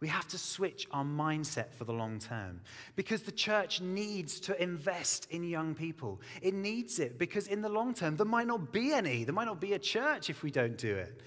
We 0.00 0.08
have 0.08 0.28
to 0.28 0.38
switch 0.38 0.86
our 0.90 1.04
mindset 1.04 1.72
for 1.72 1.84
the 1.84 1.92
long 1.92 2.18
term 2.18 2.60
because 2.96 3.22
the 3.22 3.32
church 3.32 3.80
needs 3.80 4.40
to 4.40 4.62
invest 4.62 5.26
in 5.30 5.42
young 5.42 5.74
people. 5.74 6.20
It 6.42 6.54
needs 6.54 6.98
it 6.98 7.18
because 7.18 7.46
in 7.46 7.62
the 7.62 7.68
long 7.68 7.94
term, 7.94 8.16
there 8.16 8.26
might 8.26 8.46
not 8.46 8.72
be 8.72 8.92
any. 8.92 9.24
There 9.24 9.34
might 9.34 9.46
not 9.46 9.60
be 9.60 9.72
a 9.72 9.78
church 9.78 10.28
if 10.28 10.42
we 10.42 10.50
don't 10.50 10.76
do 10.76 10.94
it. 10.94 11.22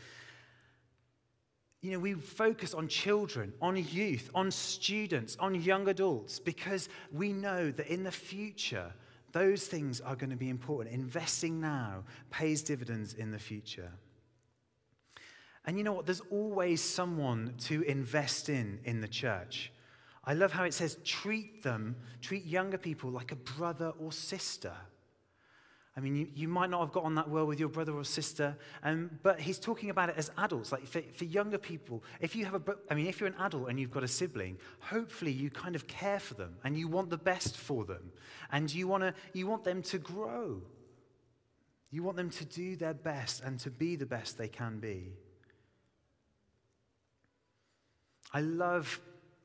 You 1.81 1.91
know, 1.91 1.99
we 1.99 2.13
focus 2.13 2.73
on 2.73 2.89
children, 2.89 3.53
on 3.61 3.77
youth, 3.77 4.29
on 4.35 4.51
students, 4.51 5.37
on 5.39 5.55
young 5.55 5.87
adults 5.87 6.37
because 6.37 6.89
we 7.11 7.31
know 7.31 7.71
that 7.71 7.87
in 7.87 8.03
the 8.03 8.11
future, 8.11 8.93
those 9.31 9.65
things 9.65 10.01
are 10.01 10.15
going 10.15 10.29
to 10.29 10.35
be 10.35 10.49
important. 10.49 10.93
Investing 10.93 11.61
now 11.61 12.03
pays 12.29 12.61
dividends 12.61 13.13
in 13.13 13.31
the 13.31 13.39
future. 13.39 13.91
And 15.69 15.77
you 15.77 15.83
know 15.83 15.93
what? 15.93 16.07
There's 16.07 16.23
always 16.31 16.81
someone 16.81 17.53
to 17.65 17.83
invest 17.83 18.49
in 18.49 18.79
in 18.85 19.01
the 19.01 19.07
church. 19.07 19.71
I 20.25 20.33
love 20.33 20.51
how 20.51 20.63
it 20.63 20.73
says, 20.73 20.97
treat 21.05 21.61
them, 21.61 21.95
treat 22.21 22.43
younger 22.43 22.79
people 22.79 23.11
like 23.11 23.31
a 23.31 23.35
brother 23.35 23.93
or 23.99 24.11
sister. 24.11 24.73
I 25.95 25.99
mean, 25.99 26.15
you, 26.15 26.27
you 26.33 26.47
might 26.47 26.71
not 26.71 26.79
have 26.79 26.91
got 26.91 27.03
on 27.03 27.13
that 27.13 27.29
well 27.29 27.45
with 27.45 27.59
your 27.59 27.69
brother 27.69 27.93
or 27.93 28.03
sister, 28.03 28.57
um, 28.81 29.11
but 29.21 29.39
he's 29.39 29.59
talking 29.59 29.91
about 29.91 30.09
it 30.09 30.15
as 30.17 30.31
adults. 30.39 30.71
Like 30.71 30.87
for, 30.87 31.03
for 31.13 31.25
younger 31.25 31.59
people, 31.59 32.03
if 32.19 32.35
you 32.35 32.45
have 32.45 32.55
a, 32.55 32.75
I 32.89 32.95
mean, 32.95 33.05
if 33.05 33.19
you're 33.19 33.29
an 33.29 33.35
adult 33.39 33.69
and 33.69 33.79
you've 33.79 33.91
got 33.91 34.03
a 34.03 34.07
sibling, 34.07 34.57
hopefully 34.79 35.31
you 35.31 35.51
kind 35.51 35.75
of 35.75 35.85
care 35.85 36.19
for 36.19 36.33
them 36.33 36.55
and 36.63 36.79
you 36.79 36.87
want 36.87 37.11
the 37.11 37.17
best 37.19 37.55
for 37.55 37.85
them, 37.85 38.11
and 38.51 38.73
you 38.73 38.87
want 38.87 39.03
to, 39.03 39.13
you 39.33 39.45
want 39.45 39.63
them 39.63 39.83
to 39.83 39.99
grow. 39.99 40.63
You 41.91 42.01
want 42.01 42.17
them 42.17 42.31
to 42.31 42.45
do 42.45 42.75
their 42.75 42.95
best 42.95 43.43
and 43.43 43.59
to 43.59 43.69
be 43.69 43.95
the 43.95 44.07
best 44.07 44.35
they 44.35 44.47
can 44.47 44.79
be. 44.79 45.13
I 48.33 48.41
love 48.41 48.99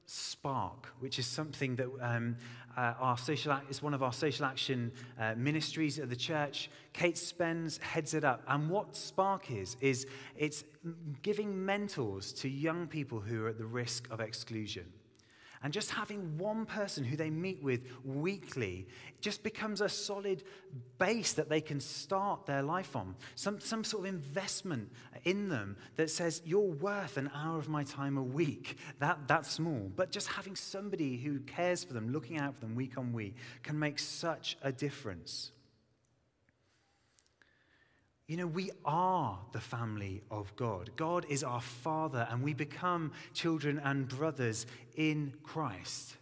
Spark, 0.07 0.89
which 1.01 1.19
is 1.19 1.27
something 1.27 1.77
that 1.77 1.89
um, 2.01 2.37
uh, 2.77 2.95
our 2.99 3.17
social 3.17 3.59
is 3.71 3.83
one 3.83 3.95
of 3.95 4.03
our 4.03 4.13
social 4.13 4.45
action 4.45 4.93
uh, 5.19 5.35
ministries 5.37 5.99
at 5.99 6.11
the 6.11 6.17
church. 6.17 6.71
Kate 6.93 7.17
Spence 7.17 7.79
heads 7.79 8.13
it 8.13 8.25
up, 8.25 8.43
and 8.49 8.69
what 8.69 8.95
Spark 8.97 9.51
is 9.51 9.77
is 9.81 10.07
it's 10.37 10.65
giving 11.23 11.65
mentors 11.65 12.33
to 12.35 12.49
young 12.49 12.87
people 12.87 13.21
who 13.21 13.45
are 13.45 13.49
at 13.49 13.59
the 13.59 13.65
risk 13.65 14.09
of 14.11 14.21
exclusion. 14.21 14.85
And 15.65 15.73
just 15.73 15.91
having 15.91 16.37
one 16.37 16.67
person 16.67 17.03
who 17.05 17.17
they 17.17 17.31
meet 17.31 17.63
with 17.63 17.81
weekly 18.05 18.87
just 19.23 19.43
becomes 19.43 19.81
a 19.81 19.89
solid 19.89 20.45
base 20.99 21.33
that 21.33 21.49
they 21.49 21.63
can 21.63 21.81
start 21.81 22.45
their 22.45 22.63
life 22.63 22.95
on. 22.95 23.17
Some, 23.35 23.59
some 23.61 23.83
sort 23.83 24.07
of 24.07 24.15
investment 24.15 24.93
in 25.25 25.49
them 25.49 25.79
that 25.97 26.11
says, 26.11 26.43
You're 26.45 26.61
worth 26.61 27.17
an 27.17 27.31
hour 27.35 27.59
of 27.59 27.71
my 27.71 27.83
time 27.83 28.19
a 28.19 28.23
week. 28.23 28.77
That, 28.99 29.27
that's 29.27 29.51
small. 29.51 29.91
But 29.97 30.11
just 30.11 30.29
having 30.29 30.55
somebody 30.55 31.17
who 31.17 31.41
cares 31.41 31.83
for 31.83 31.95
them, 31.95 32.13
looking 32.13 32.39
out 32.39 32.55
for 32.55 32.61
them 32.61 32.75
week 32.75 32.99
on 32.99 33.15
week, 33.15 33.35
can 33.63 33.79
make 33.79 33.99
such 33.99 34.59
a 34.61 34.71
difference. 34.71 35.51
You 38.27 38.39
know, 38.39 38.47
we 38.47 38.71
are 38.87 39.39
the 39.53 39.61
family 39.61 40.23
of 40.31 40.55
God. 40.57 40.91
God 40.97 41.27
is 41.29 41.45
our 41.45 41.61
Father, 41.61 42.27
and 42.31 42.43
we 42.43 42.55
become 42.55 43.13
children 43.35 43.81
and 43.85 44.09
brothers 44.09 44.65
in 44.97 45.35
Christ. 45.43 46.17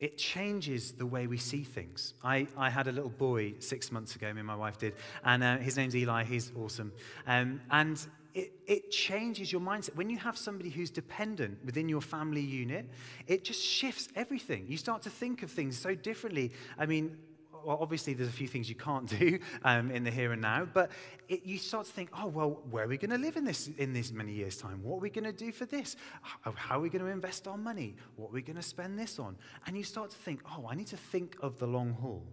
It 0.00 0.16
changes 0.16 0.92
the 0.92 1.04
way 1.04 1.26
we 1.26 1.36
see 1.36 1.62
things. 1.62 2.14
I, 2.24 2.46
I 2.56 2.70
had 2.70 2.86
a 2.86 2.92
little 2.92 3.10
boy 3.10 3.54
six 3.58 3.92
months 3.92 4.16
ago, 4.16 4.32
me 4.32 4.40
and 4.40 4.46
my 4.46 4.56
wife 4.56 4.78
did, 4.78 4.94
and 5.24 5.42
uh, 5.42 5.58
his 5.58 5.76
name's 5.76 5.94
Eli. 5.94 6.24
He's 6.24 6.50
awesome. 6.56 6.92
Um, 7.26 7.60
and 7.70 7.98
it, 8.32 8.52
it 8.66 8.90
changes 8.90 9.50
your 9.52 9.60
mindset. 9.60 9.96
When 9.96 10.08
you 10.08 10.18
have 10.18 10.38
somebody 10.38 10.70
who's 10.70 10.90
dependent 10.90 11.58
within 11.66 11.88
your 11.88 12.00
family 12.00 12.40
unit, 12.40 12.88
it 13.26 13.44
just 13.44 13.62
shifts 13.62 14.08
everything. 14.14 14.66
You 14.68 14.76
start 14.78 15.02
to 15.02 15.10
think 15.10 15.42
of 15.42 15.50
things 15.50 15.76
so 15.76 15.94
differently. 15.94 16.52
I 16.78 16.86
mean, 16.86 17.18
well, 17.64 17.78
obviously 17.80 18.14
there's 18.14 18.28
a 18.28 18.32
few 18.32 18.48
things 18.48 18.68
you 18.68 18.74
can't 18.74 19.06
do 19.18 19.38
um, 19.64 19.90
in 19.90 20.04
the 20.04 20.10
here 20.10 20.32
and 20.32 20.42
now, 20.42 20.66
but 20.72 20.90
it, 21.28 21.44
you 21.44 21.58
start 21.58 21.86
to 21.86 21.92
think, 21.92 22.10
oh, 22.18 22.26
well, 22.26 22.60
where 22.70 22.84
are 22.84 22.88
we 22.88 22.96
going 22.96 23.10
to 23.10 23.18
live 23.18 23.36
in 23.36 23.44
this 23.44 23.68
in 23.78 23.92
this 23.92 24.12
many 24.12 24.32
years' 24.32 24.56
time? 24.56 24.82
What 24.82 24.96
are 24.96 25.00
we 25.00 25.10
going 25.10 25.24
to 25.24 25.32
do 25.32 25.52
for 25.52 25.66
this? 25.66 25.96
How, 26.22 26.52
how 26.52 26.78
are 26.78 26.80
we 26.80 26.88
going 26.88 27.04
to 27.04 27.10
invest 27.10 27.46
our 27.48 27.58
money? 27.58 27.96
What 28.16 28.28
are 28.30 28.34
we 28.34 28.42
going 28.42 28.56
to 28.56 28.62
spend 28.62 28.98
this 28.98 29.18
on? 29.18 29.36
And 29.66 29.76
you 29.76 29.84
start 29.84 30.10
to 30.10 30.16
think, 30.16 30.40
oh, 30.56 30.66
I 30.68 30.74
need 30.74 30.88
to 30.88 30.96
think 30.96 31.36
of 31.40 31.58
the 31.58 31.66
long 31.66 31.92
haul. 31.92 32.24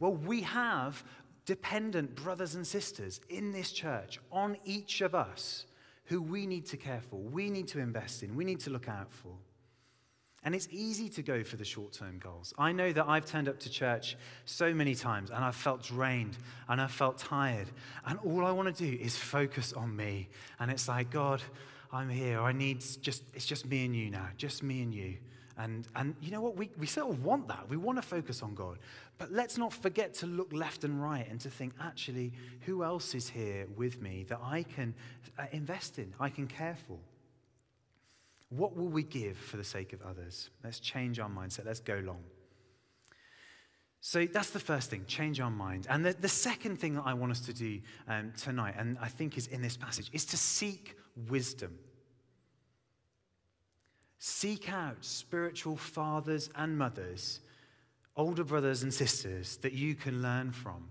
Well, 0.00 0.14
we 0.14 0.42
have 0.42 1.04
dependent 1.44 2.14
brothers 2.14 2.54
and 2.54 2.66
sisters 2.66 3.20
in 3.28 3.52
this 3.52 3.72
church 3.72 4.20
on 4.30 4.56
each 4.64 5.00
of 5.00 5.14
us 5.14 5.66
who 6.04 6.20
we 6.20 6.46
need 6.46 6.66
to 6.66 6.76
care 6.76 7.00
for, 7.08 7.16
we 7.16 7.48
need 7.48 7.68
to 7.68 7.78
invest 7.78 8.22
in, 8.22 8.34
we 8.34 8.44
need 8.44 8.60
to 8.60 8.70
look 8.70 8.88
out 8.88 9.12
for. 9.12 9.32
And 10.44 10.54
it's 10.56 10.66
easy 10.70 11.08
to 11.10 11.22
go 11.22 11.44
for 11.44 11.56
the 11.56 11.64
short 11.64 11.92
term 11.92 12.18
goals. 12.18 12.52
I 12.58 12.72
know 12.72 12.92
that 12.92 13.06
I've 13.06 13.24
turned 13.24 13.48
up 13.48 13.60
to 13.60 13.70
church 13.70 14.16
so 14.44 14.74
many 14.74 14.94
times 14.94 15.30
and 15.30 15.44
I've 15.44 15.54
felt 15.54 15.84
drained 15.84 16.36
and 16.68 16.80
I've 16.80 16.90
felt 16.90 17.18
tired. 17.18 17.68
And 18.06 18.18
all 18.24 18.44
I 18.44 18.50
want 18.50 18.74
to 18.74 18.90
do 18.90 18.98
is 19.00 19.16
focus 19.16 19.72
on 19.72 19.94
me. 19.94 20.28
And 20.58 20.70
it's 20.70 20.88
like, 20.88 21.10
God, 21.10 21.42
I'm 21.92 22.08
here. 22.08 22.40
I 22.40 22.52
need 22.52 22.82
just, 23.02 23.22
it's 23.34 23.46
just 23.46 23.66
me 23.66 23.84
and 23.84 23.94
you 23.94 24.10
now, 24.10 24.28
just 24.36 24.62
me 24.64 24.82
and 24.82 24.92
you. 24.92 25.14
And, 25.58 25.86
and 25.94 26.16
you 26.20 26.32
know 26.32 26.40
what? 26.40 26.56
We, 26.56 26.70
we 26.78 26.86
sort 26.86 27.10
of 27.10 27.24
want 27.24 27.46
that. 27.48 27.68
We 27.68 27.76
want 27.76 27.98
to 27.98 28.02
focus 28.02 28.42
on 28.42 28.54
God. 28.54 28.78
But 29.18 29.30
let's 29.30 29.58
not 29.58 29.72
forget 29.72 30.14
to 30.14 30.26
look 30.26 30.52
left 30.52 30.82
and 30.82 31.00
right 31.00 31.28
and 31.30 31.38
to 31.40 31.50
think, 31.50 31.74
actually, 31.80 32.32
who 32.62 32.82
else 32.82 33.14
is 33.14 33.28
here 33.28 33.66
with 33.76 34.00
me 34.00 34.24
that 34.28 34.40
I 34.42 34.64
can 34.64 34.94
uh, 35.38 35.44
invest 35.52 35.98
in, 35.98 36.12
I 36.18 36.30
can 36.30 36.48
care 36.48 36.76
for? 36.88 36.98
What 38.54 38.76
will 38.76 38.88
we 38.88 39.02
give 39.02 39.38
for 39.38 39.56
the 39.56 39.64
sake 39.64 39.94
of 39.94 40.02
others? 40.02 40.50
Let's 40.62 40.78
change 40.78 41.18
our 41.18 41.30
mindset. 41.30 41.64
Let's 41.64 41.80
go 41.80 42.02
long. 42.04 42.22
So 44.02 44.26
that's 44.26 44.50
the 44.50 44.60
first 44.60 44.90
thing, 44.90 45.04
change 45.06 45.40
our 45.40 45.50
mind. 45.50 45.86
And 45.88 46.04
the, 46.04 46.12
the 46.12 46.28
second 46.28 46.76
thing 46.76 46.96
that 46.96 47.04
I 47.06 47.14
want 47.14 47.32
us 47.32 47.40
to 47.46 47.54
do 47.54 47.80
um, 48.08 48.32
tonight, 48.36 48.74
and 48.76 48.98
I 49.00 49.08
think 49.08 49.38
is 49.38 49.46
in 49.46 49.62
this 49.62 49.76
passage, 49.76 50.10
is 50.12 50.26
to 50.26 50.36
seek 50.36 50.96
wisdom. 51.28 51.78
Seek 54.18 54.70
out 54.70 55.02
spiritual 55.02 55.76
fathers 55.76 56.50
and 56.54 56.76
mothers, 56.76 57.40
older 58.16 58.44
brothers 58.44 58.82
and 58.82 58.92
sisters 58.92 59.56
that 59.58 59.72
you 59.72 59.94
can 59.94 60.20
learn 60.20 60.52
from. 60.52 60.88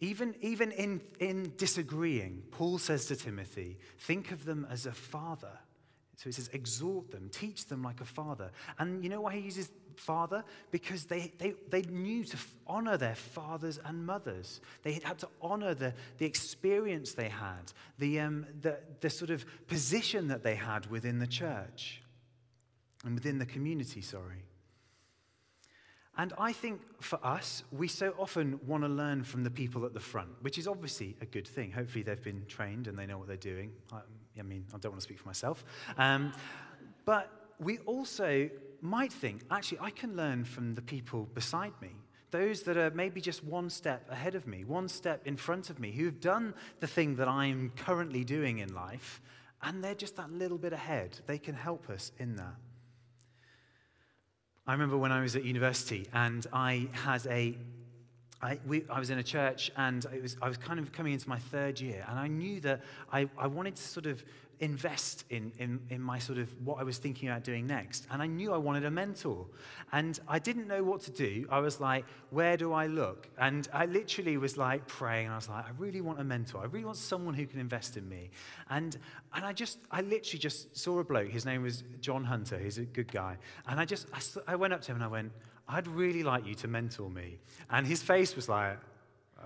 Even, 0.00 0.34
even 0.42 0.72
in, 0.72 1.00
in 1.20 1.54
disagreeing, 1.56 2.42
Paul 2.50 2.76
says 2.78 3.06
to 3.06 3.16
Timothy, 3.16 3.78
think 3.98 4.30
of 4.30 4.44
them 4.44 4.66
as 4.70 4.84
a 4.84 4.92
father 4.92 5.58
so 6.18 6.24
he 6.24 6.32
says, 6.32 6.50
exhort 6.52 7.12
them, 7.12 7.28
teach 7.30 7.66
them 7.66 7.80
like 7.84 8.00
a 8.00 8.04
father. 8.04 8.50
And 8.80 9.04
you 9.04 9.08
know 9.08 9.20
why 9.20 9.34
he 9.34 9.40
uses 9.40 9.70
father? 9.94 10.42
Because 10.72 11.04
they, 11.04 11.32
they, 11.38 11.54
they 11.68 11.82
knew 11.82 12.24
to 12.24 12.36
honor 12.66 12.96
their 12.96 13.14
fathers 13.14 13.78
and 13.84 14.04
mothers. 14.04 14.60
They 14.82 14.94
had 15.04 15.20
to 15.20 15.28
honor 15.40 15.74
the, 15.74 15.94
the 16.18 16.26
experience 16.26 17.12
they 17.14 17.28
had, 17.28 17.72
the, 18.00 18.18
um, 18.18 18.46
the, 18.62 18.80
the 19.00 19.10
sort 19.10 19.30
of 19.30 19.46
position 19.68 20.26
that 20.26 20.42
they 20.42 20.56
had 20.56 20.90
within 20.90 21.20
the 21.20 21.26
church 21.28 22.02
and 23.04 23.14
within 23.14 23.38
the 23.38 23.46
community, 23.46 24.00
sorry. 24.00 24.42
And 26.18 26.32
I 26.36 26.52
think 26.52 26.80
for 27.00 27.24
us, 27.24 27.62
we 27.70 27.86
so 27.86 28.12
often 28.18 28.58
want 28.66 28.82
to 28.82 28.88
learn 28.88 29.22
from 29.22 29.44
the 29.44 29.50
people 29.50 29.86
at 29.86 29.94
the 29.94 30.00
front, 30.00 30.30
which 30.40 30.58
is 30.58 30.66
obviously 30.66 31.16
a 31.20 31.26
good 31.26 31.46
thing. 31.46 31.70
Hopefully, 31.70 32.02
they've 32.02 32.22
been 32.22 32.44
trained 32.48 32.88
and 32.88 32.98
they 32.98 33.06
know 33.06 33.18
what 33.18 33.28
they're 33.28 33.36
doing. 33.36 33.70
I, 33.92 34.00
I 34.36 34.42
mean, 34.42 34.64
I 34.74 34.78
don't 34.78 34.90
want 34.90 35.00
to 35.00 35.04
speak 35.04 35.20
for 35.20 35.28
myself. 35.28 35.64
Um, 35.96 36.32
but 37.04 37.30
we 37.60 37.78
also 37.78 38.50
might 38.80 39.12
think, 39.12 39.42
actually, 39.50 39.78
I 39.80 39.90
can 39.90 40.16
learn 40.16 40.44
from 40.44 40.74
the 40.74 40.82
people 40.82 41.28
beside 41.34 41.72
me. 41.80 41.90
Those 42.32 42.62
that 42.64 42.76
are 42.76 42.90
maybe 42.90 43.20
just 43.20 43.44
one 43.44 43.70
step 43.70 44.06
ahead 44.10 44.34
of 44.34 44.46
me, 44.46 44.64
one 44.64 44.88
step 44.88 45.24
in 45.24 45.36
front 45.36 45.70
of 45.70 45.78
me, 45.78 45.92
who've 45.92 46.20
done 46.20 46.52
the 46.80 46.86
thing 46.88 47.14
that 47.16 47.28
I'm 47.28 47.72
currently 47.76 48.24
doing 48.24 48.58
in 48.58 48.74
life, 48.74 49.22
and 49.62 49.82
they're 49.82 49.94
just 49.94 50.16
that 50.16 50.30
little 50.32 50.58
bit 50.58 50.72
ahead. 50.72 51.18
They 51.26 51.38
can 51.38 51.54
help 51.54 51.88
us 51.88 52.10
in 52.18 52.36
that. 52.36 52.54
I 54.68 54.72
remember 54.72 54.98
when 54.98 55.12
I 55.12 55.22
was 55.22 55.34
at 55.34 55.46
university 55.46 56.06
and 56.12 56.46
I 56.52 56.88
had 56.92 57.26
a 57.26 57.56
I, 58.40 58.60
we, 58.66 58.84
I, 58.88 59.00
was 59.00 59.10
in 59.10 59.18
a 59.18 59.22
church 59.22 59.68
and 59.76 60.06
was, 60.22 60.36
I 60.40 60.46
was 60.46 60.58
kind 60.58 60.78
of 60.78 60.92
coming 60.92 61.12
into 61.12 61.28
my 61.28 61.40
third 61.40 61.80
year, 61.80 62.06
and 62.08 62.16
I 62.16 62.28
knew 62.28 62.60
that 62.60 62.82
I, 63.12 63.28
I 63.36 63.48
wanted 63.48 63.74
to 63.74 63.82
sort 63.82 64.06
of 64.06 64.22
invest 64.60 65.24
in, 65.30 65.52
in, 65.58 65.80
in, 65.90 66.00
my 66.00 66.18
sort 66.18 66.38
of 66.38 66.48
what 66.64 66.78
I 66.78 66.82
was 66.82 66.98
thinking 66.98 67.28
about 67.28 67.44
doing 67.44 67.66
next. 67.66 68.06
And 68.10 68.20
I 68.20 68.26
knew 68.26 68.52
I 68.52 68.56
wanted 68.56 68.84
a 68.84 68.90
mentor. 68.90 69.46
And 69.92 70.18
I 70.26 70.38
didn't 70.38 70.66
know 70.66 70.82
what 70.82 71.00
to 71.02 71.10
do. 71.10 71.46
I 71.50 71.60
was 71.60 71.80
like, 71.80 72.04
where 72.30 72.56
do 72.56 72.72
I 72.72 72.86
look? 72.86 73.28
And 73.38 73.68
I 73.72 73.86
literally 73.86 74.36
was 74.36 74.56
like 74.56 74.86
praying, 74.86 75.26
and 75.26 75.32
I 75.32 75.36
was 75.36 75.48
like, 75.48 75.64
I 75.64 75.70
really 75.78 76.00
want 76.00 76.20
a 76.20 76.24
mentor. 76.24 76.60
I 76.60 76.64
really 76.64 76.84
want 76.84 76.96
someone 76.96 77.34
who 77.34 77.46
can 77.46 77.60
invest 77.60 77.96
in 77.96 78.08
me. 78.08 78.30
And, 78.70 78.96
and 79.34 79.44
I 79.44 79.52
just, 79.52 79.78
I 79.90 80.00
literally 80.00 80.40
just 80.40 80.76
saw 80.76 80.98
a 80.98 81.04
bloke. 81.04 81.30
His 81.30 81.46
name 81.46 81.62
was 81.62 81.84
John 82.00 82.24
Hunter. 82.24 82.58
He's 82.58 82.78
a 82.78 82.84
good 82.84 83.10
guy. 83.12 83.36
And 83.68 83.78
I 83.78 83.84
just, 83.84 84.08
I, 84.12 84.52
I 84.52 84.56
went 84.56 84.72
up 84.72 84.82
to 84.82 84.92
him 84.92 84.96
and 84.96 85.04
I 85.04 85.08
went, 85.08 85.32
I'd 85.68 85.86
really 85.86 86.22
like 86.22 86.46
you 86.46 86.54
to 86.56 86.68
mentor 86.68 87.10
me. 87.10 87.38
And 87.70 87.86
his 87.86 88.02
face 88.02 88.34
was 88.34 88.48
like, 88.48 88.78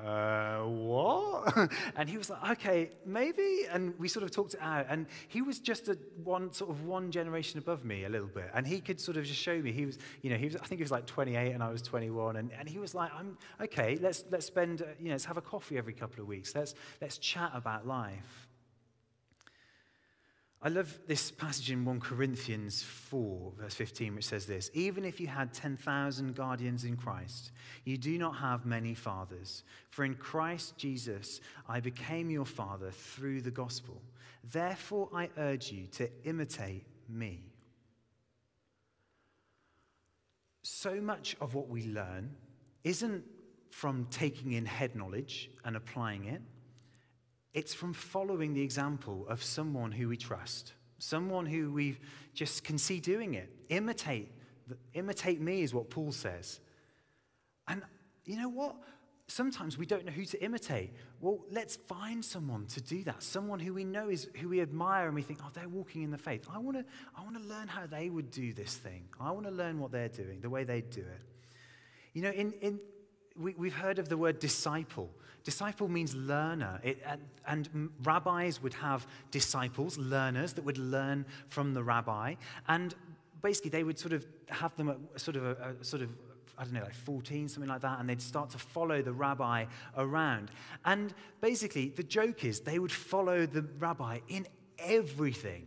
uh, 0.05 0.61
what? 0.61 1.12
and 1.97 2.09
he 2.09 2.17
was 2.17 2.31
like, 2.31 2.51
okay, 2.53 2.91
maybe. 3.05 3.65
And 3.71 3.99
we 3.99 4.09
sort 4.09 4.25
of 4.25 4.31
talked 4.31 4.55
it 4.55 4.61
out. 4.63 4.87
And 4.89 5.07
he 5.29 5.43
was 5.43 5.59
just 5.59 5.89
a 5.89 5.99
one 6.23 6.53
sort 6.53 6.71
of 6.71 6.85
one 6.85 7.11
generation 7.11 7.59
above 7.59 7.85
me 7.85 8.05
a 8.05 8.09
little 8.09 8.29
bit. 8.29 8.51
And 8.55 8.67
he 8.67 8.81
could 8.81 9.01
sort 9.01 9.17
of 9.17 9.25
just 9.25 9.41
show 9.41 9.61
me. 9.61 9.73
He 9.73 9.87
was, 9.87 9.99
you 10.23 10.31
know, 10.31 10.37
he 10.37 10.47
was, 10.47 10.57
I 10.57 10.67
think 10.67 10.79
he 10.79 10.85
was 10.85 10.91
like 10.91 11.07
28 11.07 11.53
and 11.53 11.63
I 11.63 11.71
was 11.71 11.83
21. 11.83 12.37
And, 12.37 12.51
and 12.59 12.69
he 12.69 12.79
was 12.79 12.95
like, 12.95 13.11
I'm 13.15 13.37
okay, 13.61 13.99
let's, 14.01 14.25
let's 14.31 14.47
spend, 14.47 14.83
uh, 14.83 14.87
you 14.99 15.07
know, 15.07 15.13
let's 15.13 15.25
have 15.25 15.37
a 15.37 15.43
coffee 15.43 15.79
every 15.79 15.93
couple 15.93 16.21
of 16.21 16.29
weeks. 16.29 16.55
Let's, 16.55 16.75
let's 17.01 17.19
chat 17.19 17.51
about 17.55 17.87
life. 17.87 18.49
I 20.65 20.69
love 20.69 20.97
this 21.09 21.33
passage 21.33 21.73
in 21.73 21.85
1 21.85 21.99
Corinthians 21.99 22.85
4, 22.85 23.53
verse 23.59 23.75
15, 23.75 24.15
which 24.15 24.27
says 24.27 24.47
this 24.47 24.71
Even 24.75 25.05
if 25.05 25.19
you 25.19 25.27
had 25.27 25.53
10,000 25.53 26.37
guardians 26.37 26.85
in 26.85 26.97
Christ, 26.97 27.51
you 27.85 27.99
do 27.99 28.17
not 28.17 28.37
have 28.37 28.65
many 28.65 28.95
fathers. 28.95 29.65
For 29.91 30.05
in 30.05 30.15
Christ 30.15 30.79
Jesus, 30.79 31.41
I 31.69 31.81
became 31.81 32.31
your 32.31 32.45
father 32.45 32.93
through 32.93 33.41
the 33.41 33.51
gospel. 33.51 34.01
Therefore, 34.53 35.09
I 35.13 35.31
urge 35.37 35.73
you 35.73 35.89
to 35.93 36.09
imitate 36.25 36.87
me. 37.09 37.41
So 40.63 41.01
much 41.01 41.35
of 41.41 41.55
what 41.57 41.69
we 41.69 41.87
learn 41.87 42.37
isn't 42.85 43.25
from 43.71 44.07
taking 44.11 44.53
in 44.53 44.67
head 44.67 44.95
knowledge 44.95 45.51
and 45.65 45.75
applying 45.75 46.27
it. 46.27 46.43
It's 47.55 47.75
from 47.75 47.93
following 47.93 48.55
the 48.55 48.63
example 48.63 49.27
of 49.29 49.43
someone 49.43 49.93
who 49.93 50.09
we 50.09 50.17
trust, 50.17 50.73
someone 50.99 51.45
who 51.45 51.71
we 51.71 51.99
just 52.35 52.65
can 52.65 52.79
see 52.79 52.99
doing 52.99 53.35
it. 53.35 53.51
Imitate. 53.69 54.31
Imitate 54.95 55.41
me 55.41 55.63
is 55.63 55.75
what 55.75 55.91
Paul 55.91 56.13
says. 56.13 56.61
And 57.69 57.83
you 58.25 58.37
know 58.37 58.49
what? 58.49 58.77
Sometimes 59.29 59.79
we 59.79 59.87
don't 59.87 60.05
know 60.05 60.13
who 60.13 60.25
to 60.25 60.43
imitate. 60.43 60.93
Well, 61.21 61.41
let's 61.51 61.77
find 61.77 62.25
someone 62.25 62.67
to 62.67 62.81
do 62.81 63.03
that. 63.05 63.23
Someone 63.23 63.61
who 63.61 63.73
we 63.75 63.85
know 63.85 64.09
is 64.09 64.29
who 64.41 64.49
we 64.49 64.61
admire 64.61 65.07
and 65.07 65.15
we 65.15 65.23
think, 65.23 65.41
oh, 65.43 65.51
they're 65.53 65.69
walking 65.69 66.03
in 66.03 66.11
the 66.11 66.19
faith. 66.19 66.47
I 66.53 66.59
want 66.59 66.77
to 66.79 66.85
I 67.17 67.23
want 67.23 67.41
to 67.41 67.49
learn 67.49 67.69
how 67.69 67.87
they 67.87 68.11
would 68.11 68.31
do 68.31 68.53
this 68.53 68.75
thing. 68.75 69.05
I 69.21 69.31
want 69.31 69.47
to 69.47 69.53
learn 69.53 69.79
what 69.79 69.93
they're 69.93 70.09
doing, 70.09 70.41
the 70.41 70.51
way 70.51 70.65
they 70.65 70.81
do 70.81 71.01
it. 71.01 71.23
You 72.15 72.23
know, 72.23 72.31
in, 72.31 72.53
in 72.61 72.81
we, 73.39 73.55
we've 73.57 73.75
heard 73.75 73.99
of 73.99 74.09
the 74.09 74.17
word 74.17 74.39
disciple. 74.39 75.11
Disciple 75.45 75.89
means 75.89 76.15
learner. 76.15 76.81
It, 76.83 77.03
and, 77.47 77.69
and, 77.75 77.91
rabbis 78.05 78.63
would 78.63 78.75
have 78.75 79.07
disciples, 79.31 79.99
learners 79.99 80.53
that 80.55 80.65
would 80.65 80.79
learn 80.79 81.27
from 81.49 81.75
the 81.75 81.83
rabbi. 81.83 82.35
And 82.69 82.95
basically, 83.43 83.71
they 83.71 83.83
would 83.83 83.99
sort 83.99 84.13
of 84.13 84.27
have 84.49 84.77
them 84.77 84.89
at 84.91 85.21
sort 85.21 85.37
of 85.37 85.45
a, 85.45 85.75
a 85.81 85.85
sort 85.85 86.03
of 86.03 86.11
I 86.59 86.65
don't 86.65 86.75
know, 86.75 86.83
like 86.83 86.95
14, 86.95 87.49
something 87.49 87.69
like 87.69 87.81
that, 87.81 87.99
and 87.99 88.09
they'd 88.09 88.21
start 88.21 88.51
to 88.51 88.59
follow 88.59 89.01
the 89.03 89.13
rabbi 89.13 89.65
around. 89.97 90.51
And 90.85 91.13
basically, 91.41 91.89
the 91.89 92.03
joke 92.03 92.45
is 92.45 92.61
they 92.61 92.79
would 92.79 92.93
follow 92.93 93.47
the 93.47 93.63
rabbi 93.79 94.21
in 94.29 94.47
everything 94.79 95.67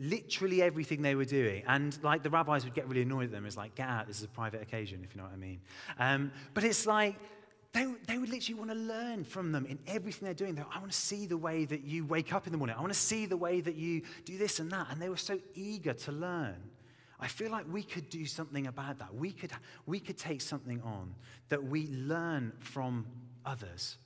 literally 0.00 0.62
everything 0.62 1.02
they 1.02 1.14
were 1.14 1.24
doing. 1.26 1.62
And 1.66 1.96
like 2.02 2.22
the 2.22 2.30
rabbis 2.30 2.64
would 2.64 2.74
get 2.74 2.88
really 2.88 3.02
annoyed 3.02 3.24
at 3.26 3.32
them. 3.32 3.46
It's 3.46 3.56
like, 3.56 3.74
get 3.74 3.88
out, 3.88 4.06
this 4.08 4.18
is 4.18 4.24
a 4.24 4.28
private 4.28 4.62
occasion, 4.62 5.02
if 5.04 5.14
you 5.14 5.20
know 5.20 5.26
what 5.26 5.34
I 5.34 5.36
mean. 5.36 5.60
Um, 5.98 6.32
but 6.54 6.64
it's 6.64 6.86
like, 6.86 7.16
they, 7.72 7.86
they 8.08 8.18
would 8.18 8.30
literally 8.30 8.58
want 8.58 8.70
to 8.70 8.76
learn 8.76 9.22
from 9.22 9.52
them 9.52 9.64
in 9.66 9.78
everything 9.86 10.24
they're 10.24 10.34
doing. 10.34 10.56
They're, 10.56 10.66
I 10.74 10.80
want 10.80 10.90
to 10.90 10.98
see 10.98 11.26
the 11.26 11.36
way 11.36 11.66
that 11.66 11.84
you 11.84 12.04
wake 12.04 12.32
up 12.32 12.46
in 12.46 12.52
the 12.52 12.58
morning. 12.58 12.74
I 12.76 12.80
want 12.80 12.92
to 12.92 12.98
see 12.98 13.26
the 13.26 13.36
way 13.36 13.60
that 13.60 13.76
you 13.76 14.02
do 14.24 14.38
this 14.38 14.58
and 14.58 14.70
that. 14.72 14.88
And 14.90 15.00
they 15.00 15.08
were 15.08 15.16
so 15.16 15.38
eager 15.54 15.92
to 15.92 16.12
learn. 16.12 16.56
I 17.20 17.28
feel 17.28 17.50
like 17.50 17.66
we 17.70 17.82
could 17.82 18.08
do 18.08 18.24
something 18.24 18.66
about 18.66 18.98
that. 18.98 19.14
We 19.14 19.30
could, 19.30 19.52
we 19.86 20.00
could 20.00 20.16
take 20.16 20.40
something 20.40 20.80
on 20.82 21.14
that 21.48 21.62
we 21.62 21.86
learn 21.88 22.52
from 22.58 23.06
others. 23.44 23.98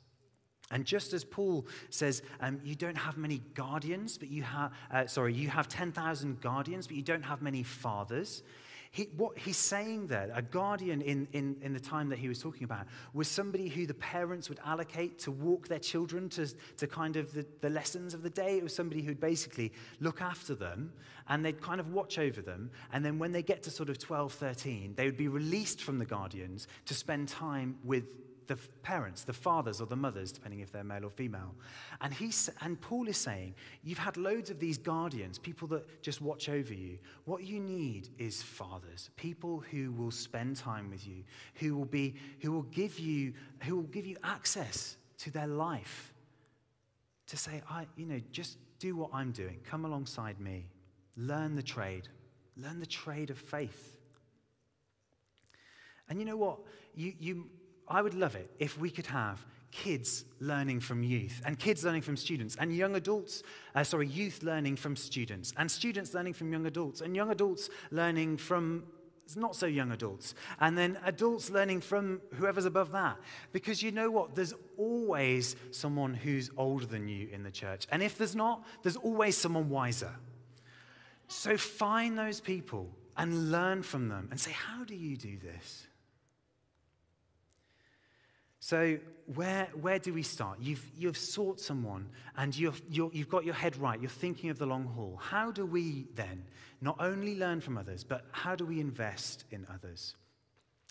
And 0.75 0.85
just 0.85 1.13
as 1.13 1.23
Paul 1.23 1.69
says, 1.91 2.21
um, 2.41 2.61
you 2.65 2.75
don't 2.75 2.97
have 2.97 3.17
many 3.17 3.41
guardians, 3.55 4.19
but 4.19 4.29
you 4.29 4.43
have, 4.43 4.73
uh, 4.91 5.07
sorry, 5.07 5.33
you 5.33 5.49
have 5.49 5.69
10,000 5.69 6.41
guardians, 6.41 6.89
but 6.89 6.97
you 6.97 7.03
don't 7.03 7.23
have 7.23 7.41
many 7.43 7.63
fathers. 7.63 8.43
He, 8.91 9.05
what 9.17 9.39
he's 9.39 9.57
saying 9.57 10.09
there, 10.09 10.33
a 10.35 10.43
guardian 10.43 11.01
in, 11.01 11.29
in, 11.33 11.57
in 11.63 11.75
the 11.75 11.81
time 11.81 12.09
that 12.09 12.19
he 12.19 12.29
was 12.29 12.41
talking 12.41 12.65
about, 12.65 12.87
was 13.13 13.29
somebody 13.29 13.69
who 13.69 13.87
the 13.87 13.95
parents 13.95 14.49
would 14.49 14.59
allocate 14.65 15.21
to 15.21 15.31
walk 15.31 15.69
their 15.69 15.79
children 15.79 16.29
to, 16.31 16.49
to 16.77 16.89
kind 16.89 17.17
of 17.17 17.33
the, 17.33 17.47
the 17.61 17.71
lessons 17.71 18.13
of 18.13 18.25
the 18.25 18.31
day. 18.31 18.57
It 18.57 18.65
was 18.65 18.75
somebody 18.75 19.03
who'd 19.03 19.21
basically 19.21 19.73
look 20.01 20.21
after 20.21 20.57
them 20.57 20.93
and 21.29 21.45
they'd 21.45 21.63
kind 21.63 21.79
of 21.79 21.93
watch 21.93 22.19
over 22.19 22.43
them. 22.43 22.69
And 22.93 23.05
then 23.05 23.21
when 23.21 23.31
they 23.31 23.45
get 23.45 23.63
to 23.63 23.71
sort 23.71 23.91
of 23.91 23.99
12, 23.99 24.33
13, 24.33 24.95
they 24.97 25.07
would 25.07 25.17
be 25.17 25.29
released 25.29 25.83
from 25.83 26.01
the 26.01 26.05
guardians 26.05 26.67
to 26.87 26.95
spend 26.95 27.29
time 27.29 27.77
with 27.85 28.24
the 28.47 28.57
parents, 28.83 29.25
the 29.25 29.33
fathers 29.33 29.81
or 29.81 29.87
the 29.87 29.97
mothers, 29.97 30.33
depending 30.33 30.61
if 30.61 30.71
they're 30.71 30.85
male 30.85 31.05
or 31.05 31.11
female. 31.11 31.55
And, 32.01 32.13
he, 32.13 32.31
and 32.61 32.81
Paul 32.81 33.09
is 33.09 33.17
saying, 33.17 33.55
You've 33.83 33.99
had 33.99 34.17
loads 34.17 34.51
of 34.51 34.59
these 34.59 34.79
guardians, 34.79 35.39
people 35.39 35.69
that 35.69 36.03
just 36.03 36.21
watch 36.21 36.49
over 36.49 36.75
you. 36.75 36.99
What 37.25 37.45
you 37.45 37.61
need 37.61 38.11
is 38.19 38.43
fathers, 38.43 39.11
people 39.17 39.63
who 39.71 39.93
will 39.93 40.11
spend 40.11 40.57
time 40.57 40.91
with 40.91 41.07
you, 41.07 41.25
who 41.55 41.77
will, 41.77 41.85
be, 41.85 42.15
who 42.41 42.53
will, 42.53 42.63
give, 42.63 42.99
you, 42.99 43.33
who 43.61 43.77
will 43.77 43.83
give 43.85 44.07
you 44.07 44.17
access 44.23 44.97
to 45.19 45.31
their 45.31 45.47
life. 45.47 46.13
To 47.29 47.37
say, 47.37 47.63
I, 47.71 47.87
you 47.97 48.07
know, 48.07 48.21
just 48.33 48.59
do 48.79 48.97
what 48.97 49.11
I'm 49.13 49.33
doing, 49.33 49.59
come 49.65 49.85
alongside 49.85 50.39
me, 50.41 50.67
learn 51.17 51.55
the 51.57 51.63
trade, 51.63 52.09
learn 52.57 52.81
the 52.81 52.87
trade 52.87 53.31
of 53.31 53.39
faith. 53.39 53.97
And 56.09 56.19
you 56.19 56.27
know 56.27 56.37
what? 56.37 56.59
You, 56.95 57.13
you, 57.19 57.47
I 57.89 58.03
would 58.03 58.15
love 58.15 58.35
it 58.35 58.51
if 58.59 58.79
we 58.79 58.91
could 58.91 59.07
have 59.07 59.45
kids 59.71 60.25
learning 60.39 60.79
from 60.79 61.03
youth, 61.03 61.43
and 61.45 61.59
kids 61.59 61.85
learning 61.85 62.03
from 62.03 62.17
students, 62.17 62.57
and 62.61 62.75
young 62.75 62.95
adults, 62.95 63.43
uh, 63.75 63.83
sorry, 63.83 64.07
youth 64.07 64.43
learning 64.43 64.77
from 64.77 64.95
students, 64.95 65.53
and 65.57 65.69
students 65.69 66.15
learning 66.15 66.33
from 66.33 66.53
young 66.53 66.65
adults, 66.67 67.01
and 67.01 67.17
young 67.17 67.31
adults 67.31 67.69
learning 67.91 68.37
from 68.37 68.85
not 69.37 69.57
so 69.57 69.67
young 69.67 69.91
adults, 69.91 70.35
and 70.61 70.77
then 70.79 70.99
adults 71.05 71.51
learning 71.51 71.81
from 71.81 72.21
whoever's 72.35 72.67
above 72.67 72.93
that. 72.93 73.17
Because 73.53 73.83
you 73.83 73.91
know 73.91 74.11
what? 74.11 74.35
There's 74.35 74.55
always 74.77 75.57
someone 75.71 76.15
who's 76.15 76.51
older 76.57 76.87
than 76.87 77.09
you 77.09 77.29
in 77.33 77.43
the 77.43 77.51
church. 77.51 77.87
And 77.91 78.03
if 78.03 78.19
there's 78.19 78.37
not, 78.37 78.65
there's 78.83 78.97
always 78.97 79.37
someone 79.37 79.71
wiser. 79.71 80.15
So 81.29 81.57
find 81.57 82.19
those 82.19 82.41
people 82.41 82.91
and 83.17 83.51
learn 83.51 83.83
from 83.83 84.09
them 84.09 84.29
and 84.31 84.39
say, 84.39 84.53
How 84.53 84.85
do 84.85 84.95
you 84.95 85.17
do 85.17 85.39
this? 85.39 85.87
So, 88.65 88.97
where, 89.35 89.69
where 89.79 89.99
do 89.99 90.15
we 90.15 90.23
start? 90.23 90.59
You've, 90.59 90.83
you've 90.97 91.19
sought 91.19 91.61
someone 91.61 92.09
and 92.35 92.57
you've, 92.57 92.81
you 92.89 93.11
have 93.15 93.29
got 93.29 93.45
your 93.45 93.53
head 93.53 93.77
right. 93.77 94.01
You're 94.01 94.09
thinking 94.09 94.49
of 94.49 94.59
the 94.59 94.65
long 94.65 94.87
haul. 94.87 95.21
How 95.23 95.51
do 95.51 95.67
we 95.67 96.07
then 96.15 96.43
not 96.81 96.97
only 96.99 97.37
learn 97.37 97.61
from 97.61 97.77
others, 97.77 98.05
but 98.05 98.25
how 98.33 98.57
do 98.57 98.65
we 98.65 98.81
invest 98.81 99.45
in 99.51 99.67
others? 99.71 100.15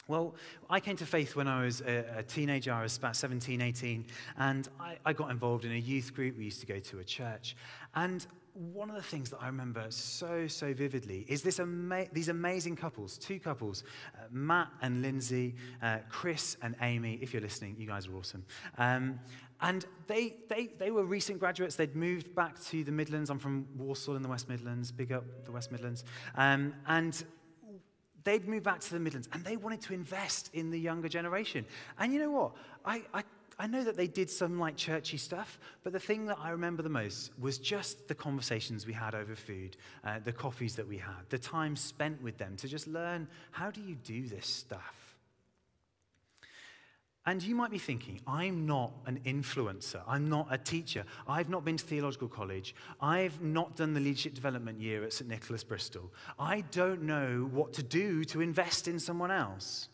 Well, 0.10 0.36
I 0.70 0.82
came 0.82 0.98
to 0.98 1.06
faith 1.06 1.36
when 1.36 1.48
I 1.48 1.64
was 1.64 1.80
a, 1.80 2.18
a 2.18 2.24
teenager. 2.24 2.74
I 2.74 2.84
was 2.84 2.98
about 2.98 3.16
17, 3.16 3.62
18, 3.62 4.06
and 4.38 4.68
I, 4.78 4.98
I 5.06 5.14
got 5.14 5.32
involved 5.32 5.64
in 5.64 5.72
a 5.72 5.78
youth 5.78 6.14
group. 6.14 6.38
We 6.38 6.44
used 6.44 6.60
to 6.60 6.66
go 6.66 6.78
to 6.78 7.00
a 7.00 7.04
church. 7.06 7.56
And 7.96 8.26
one 8.54 8.90
of 8.90 8.98
the 8.98 9.02
things 9.02 9.30
that 9.30 9.42
I 9.42 9.48
remember 9.48 9.86
so, 9.90 10.46
so 10.48 10.74
vividly 10.74 11.26
is 11.30 11.42
this 11.42 11.60
ama- 11.60 12.08
these 12.12 12.28
amazing 12.28 12.76
couples, 12.76 13.18
two 13.18 13.40
couples, 13.40 13.86
uh, 14.16 14.26
Matt 14.30 14.68
and 14.82 15.02
Lindsay, 15.02 15.56
uh, 15.82 16.00
Chris 16.10 16.58
and 16.62 16.76
Amy. 16.82 17.18
If 17.22 17.34
you're 17.34 17.42
listening, 17.42 17.78
you 17.80 17.88
guys 17.88 18.08
are 18.08 18.16
awesome. 18.16 18.44
Um, 18.78 19.22
and 19.62 19.86
they, 20.08 20.36
they, 20.50 20.68
they 20.78 20.92
were 20.92 21.06
recent 21.06 21.40
graduates. 21.40 21.78
They'd 21.78 21.96
moved 21.96 22.36
back 22.36 22.62
to 22.66 22.84
the 22.84 22.92
Midlands. 22.92 23.30
I'm 23.30 23.40
from 23.40 23.66
Walsall 23.78 24.18
in 24.18 24.22
the 24.22 24.28
West 24.28 24.50
Midlands, 24.50 24.92
big 24.92 25.14
up 25.14 25.24
the 25.46 25.52
West 25.54 25.72
Midlands. 25.72 26.04
Um, 26.36 26.74
and 26.88 27.24
they'd 28.24 28.48
moved 28.48 28.63
back 28.63 28.80
to 28.82 28.94
the 28.94 29.00
Midlands 29.00 29.27
and 29.34 29.44
they 29.44 29.58
wanted 29.58 29.82
to 29.82 29.94
invest 29.94 30.50
in 30.53 30.72
the 30.72 30.80
younger 30.80 31.10
generation. 31.10 31.65
And 32.00 32.13
you 32.13 32.20
know 32.20 32.32
what? 32.32 32.51
I, 32.86 33.03
I 33.13 33.24
I 33.60 33.68
know 33.68 33.84
that 33.84 33.96
they 33.96 34.08
did 34.08 34.30
some 34.30 34.60
like 34.60 34.75
churchy 34.75 35.18
stuff, 35.18 35.60
but 35.84 35.94
the 35.94 36.00
thing 36.00 36.25
that 36.25 36.38
I 36.39 36.50
remember 36.50 36.82
the 36.82 36.89
most 36.89 37.32
was 37.39 37.58
just 37.58 38.08
the 38.08 38.15
conversations 38.15 38.88
we 38.88 38.94
had 38.94 39.13
over 39.13 39.36
food, 39.36 39.77
uh, 40.03 40.20
the 40.24 40.32
coffees 40.32 40.75
that 40.75 40.88
we 40.88 40.98
had, 40.98 41.30
the 41.30 41.38
time 41.38 41.75
spent 41.75 42.22
with 42.22 42.38
them 42.38 42.56
to 42.58 42.68
just 42.68 42.88
learn 42.88 43.27
how 43.51 43.70
do 43.70 43.82
you 43.82 43.96
do 44.03 44.27
this 44.27 44.48
stuff. 44.48 45.03
And 47.25 47.42
you 47.42 47.56
might 47.56 47.72
be 47.72 47.77
thinking, 47.77 48.20
I'm 48.27 48.65
not 48.65 48.92
an 49.06 49.22
influencer. 49.25 50.01
I'm 50.06 50.27
not 50.30 50.48
a 50.51 50.58
teacher. 50.58 51.06
I've 51.25 51.48
not 51.48 51.63
been 51.63 51.77
to 51.77 51.86
theological 51.86 52.27
college. 52.27 52.75
I've 53.00 53.42
not 53.42 53.77
done 53.77 53.93
the 53.93 54.02
leadership 54.02 54.34
development 54.34 54.82
year 54.82 55.04
at 55.06 55.13
St. 55.13 55.30
Nicholas, 55.30 55.63
Bristol. 55.63 56.12
I 56.38 56.62
don't 56.71 57.04
know 57.04 57.48
what 57.52 57.71
to 57.74 57.84
do 57.84 58.26
to 58.26 58.41
invest 58.41 58.89
in 58.89 59.00
someone 59.00 59.32
else. 59.32 59.88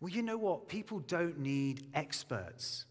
Well, 0.00 0.10
you 0.10 0.22
know 0.22 0.36
what? 0.36 0.68
People 0.68 1.00
don't 1.00 1.40
need 1.40 1.88
experts. 1.94 2.86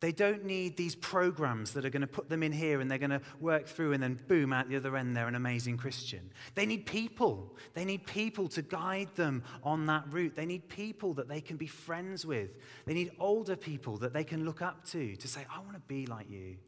They 0.00 0.12
don't 0.12 0.44
need 0.44 0.76
these 0.76 0.94
programs 0.94 1.72
that 1.72 1.84
are 1.84 1.90
going 1.90 2.02
to 2.02 2.06
put 2.06 2.28
them 2.28 2.44
in 2.44 2.52
here 2.52 2.80
and 2.80 2.88
they're 2.88 2.98
going 2.98 3.10
to 3.10 3.20
work 3.40 3.66
through 3.66 3.94
and 3.94 4.02
then 4.02 4.20
boom, 4.28 4.52
out 4.52 4.68
the 4.68 4.76
other 4.76 4.96
end, 4.96 5.16
they're 5.16 5.26
an 5.26 5.34
amazing 5.34 5.76
Christian. 5.76 6.30
They 6.54 6.66
need 6.66 6.86
people. 6.86 7.56
They 7.74 7.84
need 7.84 8.06
people 8.06 8.46
to 8.50 8.62
guide 8.62 9.08
them 9.16 9.42
on 9.64 9.86
that 9.86 10.04
route. 10.10 10.36
They 10.36 10.46
need 10.46 10.68
people 10.68 11.14
that 11.14 11.28
they 11.28 11.40
can 11.40 11.56
be 11.56 11.66
friends 11.66 12.24
with. 12.24 12.50
They 12.84 12.94
need 12.94 13.10
older 13.18 13.56
people 13.56 13.96
that 13.98 14.12
they 14.12 14.22
can 14.22 14.44
look 14.44 14.62
up 14.62 14.84
to 14.90 15.16
to 15.16 15.28
say, 15.28 15.44
I 15.52 15.58
want 15.58 15.74
to 15.74 15.80
be 15.80 16.06
like 16.06 16.30
you. 16.30 16.58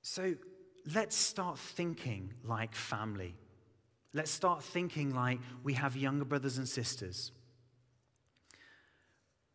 So 0.00 0.34
let's 0.94 1.14
start 1.14 1.58
thinking 1.58 2.32
like 2.42 2.74
family. 2.74 3.36
Let's 4.14 4.30
start 4.30 4.64
thinking 4.64 5.14
like 5.14 5.40
we 5.62 5.74
have 5.74 5.94
younger 5.94 6.24
brothers 6.24 6.56
and 6.56 6.66
sisters. 6.66 7.32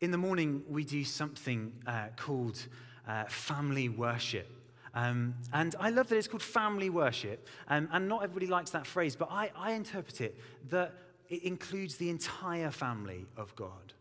In 0.06 0.12
the 0.12 0.20
morning, 0.20 0.62
we 0.70 0.84
do 0.84 1.04
something 1.04 1.74
uh, 1.88 2.10
called 2.16 2.68
uh, 3.08 3.24
family 3.24 3.90
worship. 3.90 4.48
Um, 4.94 5.34
and 5.52 5.74
I 5.80 5.90
love 5.90 6.10
that 6.10 6.16
it's 6.18 6.28
called 6.28 6.44
family 6.44 6.92
worship. 6.92 7.48
Um, 7.68 7.90
and 7.92 8.08
not 8.08 8.22
everybody 8.22 8.46
likes 8.46 8.70
that 8.70 8.86
phrase, 8.86 9.16
but 9.16 9.30
I, 9.32 9.50
I 9.58 9.72
interpret 9.72 10.22
it 10.22 10.40
that 10.70 10.94
it 11.28 11.42
includes 11.42 11.98
the 11.98 12.12
entire 12.12 12.70
family 12.70 13.26
of 13.36 13.56
God. 13.56 13.94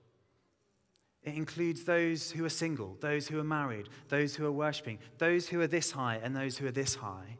It 1.22 1.36
includes 1.36 1.84
those 1.84 2.30
who 2.30 2.44
are 2.44 2.50
single, 2.50 2.98
those 3.00 3.26
who 3.26 3.38
are 3.38 3.42
married, 3.42 3.88
those 4.10 4.36
who 4.36 4.44
are 4.44 4.52
worshiping, 4.52 4.98
those 5.16 5.48
who 5.48 5.62
are 5.62 5.66
this 5.66 5.90
high, 5.90 6.20
and 6.22 6.36
those 6.36 6.58
who 6.58 6.66
are 6.66 6.70
this 6.70 6.96
high. 6.96 7.38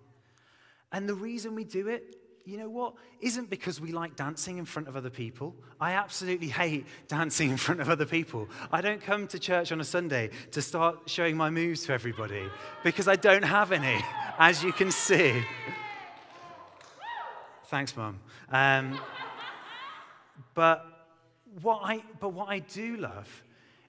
And 0.91 1.07
the 1.07 1.15
reason 1.15 1.55
we 1.55 1.65
do 1.65 1.89
it 1.89 2.17
you 2.47 2.59
know 2.59 2.69
what? 2.69 2.95
Isn't 3.21 3.49
because 3.49 3.81
we 3.81 3.93
like 3.93 4.17
dancing 4.17 4.59
in 4.59 4.67
front 4.67 4.87
of 4.89 4.97
other 4.97 5.09
people. 5.09 5.55
I 5.81 5.93
absolutely 5.93 6.49
hate 6.49 6.87
dancing 7.09 7.51
in 7.51 7.57
front 7.57 7.81
of 7.81 7.89
other 7.89 8.05
people. 8.05 8.49
I 8.71 8.83
don't 8.83 9.01
come 9.01 9.27
to 9.29 9.39
church 9.39 9.73
on 9.73 9.81
a 9.81 9.85
Sunday 9.85 10.31
to 10.51 10.61
start 10.61 11.09
showing 11.09 11.37
my 11.37 11.49
moves 11.49 11.85
to 11.87 11.95
everybody 11.95 12.47
because 12.83 13.09
I 13.09 13.17
don't 13.17 13.45
have 13.45 13.73
any, 13.73 14.05
as 14.39 14.63
you 14.63 14.73
can 14.73 14.91
see. 14.91 15.43
Thanks, 17.67 17.97
Mum. 17.97 18.21
Um, 18.51 19.01
but, 20.53 20.85
what 21.63 21.81
I, 21.83 22.03
but 22.21 22.35
what 22.35 22.51
I 22.51 22.59
do 22.59 22.99
love 22.99 23.43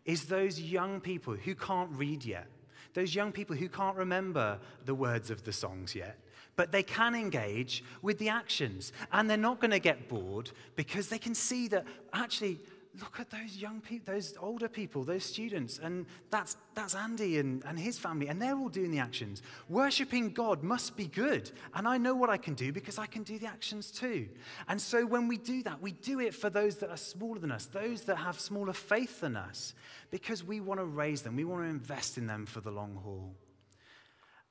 is 0.06 0.26
those 0.26 0.62
young 0.62 1.02
people 1.02 1.34
who 1.34 1.56
can't 1.56 1.92
read 1.92 2.24
yet, 2.24 2.48
those 2.94 3.14
young 3.14 3.34
people 3.34 3.58
who 3.58 3.68
can't 3.68 3.98
remember 3.98 4.60
the 4.86 4.96
words 4.96 5.30
of 5.30 5.44
the 5.44 5.52
songs 5.52 5.94
yet 5.94 6.18
but 6.56 6.72
they 6.72 6.84
can 6.84 7.16
engage 7.16 7.84
with 8.02 8.18
the 8.18 8.30
actions. 8.30 8.94
And 9.12 9.30
they're 9.30 9.38
not 9.38 9.60
going 9.60 9.72
to 9.72 9.80
get 9.80 10.08
bored 10.08 10.52
because 10.76 11.10
they 11.10 11.18
can 11.18 11.36
see 11.36 11.68
that 11.70 11.86
actually, 12.14 12.60
look 13.02 13.20
at 13.20 13.30
those 13.30 13.58
young 13.58 13.82
people, 13.82 14.14
those 14.14 14.36
older 14.40 14.70
people, 14.70 15.04
those 15.04 15.24
students. 15.24 15.80
And 15.80 16.06
that's, 16.30 16.56
that's 16.76 16.96
Andy 16.96 17.40
and, 17.40 17.64
and 17.66 17.78
his 17.78 17.98
family, 17.98 18.28
and 18.28 18.42
they're 18.42 18.56
all 18.56 18.70
doing 18.70 18.92
the 18.92 19.00
actions. 19.00 19.42
Worshipping 19.68 20.32
God 20.32 20.64
must 20.64 20.96
be 20.96 21.08
good. 21.08 21.52
And 21.74 21.88
I 21.88 21.98
know 21.98 22.16
what 22.16 22.30
I 22.30 22.38
can 22.38 22.54
do 22.54 22.72
because 22.72 22.98
I 22.98 23.06
can 23.06 23.24
do 23.24 23.38
the 23.38 23.48
actions 23.48 23.92
too. 23.92 24.30
And 24.68 24.80
so 24.80 25.06
when 25.06 25.28
we 25.28 25.38
do 25.38 25.62
that, 25.64 25.82
we 25.82 25.92
do 25.92 26.20
it 26.20 26.34
for 26.34 26.50
those 26.50 26.78
that 26.78 26.90
are 26.90 26.98
smaller 26.98 27.40
than 27.40 27.52
us, 27.52 27.66
those 27.66 28.04
that 28.04 28.18
have 28.18 28.40
smaller 28.40 28.74
faith 28.74 29.22
than 29.22 29.36
us, 29.36 29.74
because 30.10 30.44
we 30.44 30.62
want 30.62 30.80
to 30.80 30.86
raise 30.86 31.22
them, 31.22 31.36
we 31.36 31.44
want 31.44 31.64
to 31.64 31.70
invest 31.70 32.18
in 32.18 32.28
them 32.28 32.46
for 32.46 32.62
the 32.62 32.72
long 32.72 32.98
haul. 33.04 33.36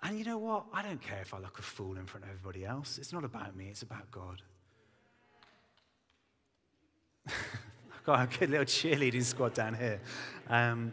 And 0.04 0.18
you 0.18 0.24
know 0.26 0.36
what? 0.36 0.66
I 0.72 0.82
don't 0.82 1.00
care 1.00 1.20
if 1.22 1.32
I 1.32 1.38
look 1.38 1.58
a 1.58 1.62
fool 1.62 1.96
in 1.96 2.04
front 2.04 2.24
of 2.24 2.30
everybody 2.30 2.66
else. 2.66 2.98
It's 2.98 3.10
not 3.12 3.24
about 3.24 3.56
me, 3.56 3.68
it's 3.70 3.80
about 3.80 4.10
God. 4.10 4.42
I've 7.26 8.04
got 8.04 8.34
a 8.34 8.38
good 8.38 8.50
little 8.50 8.66
cheerleading 8.66 9.22
squad 9.22 9.54
down 9.54 9.72
here. 9.72 10.02
Um, 10.50 10.92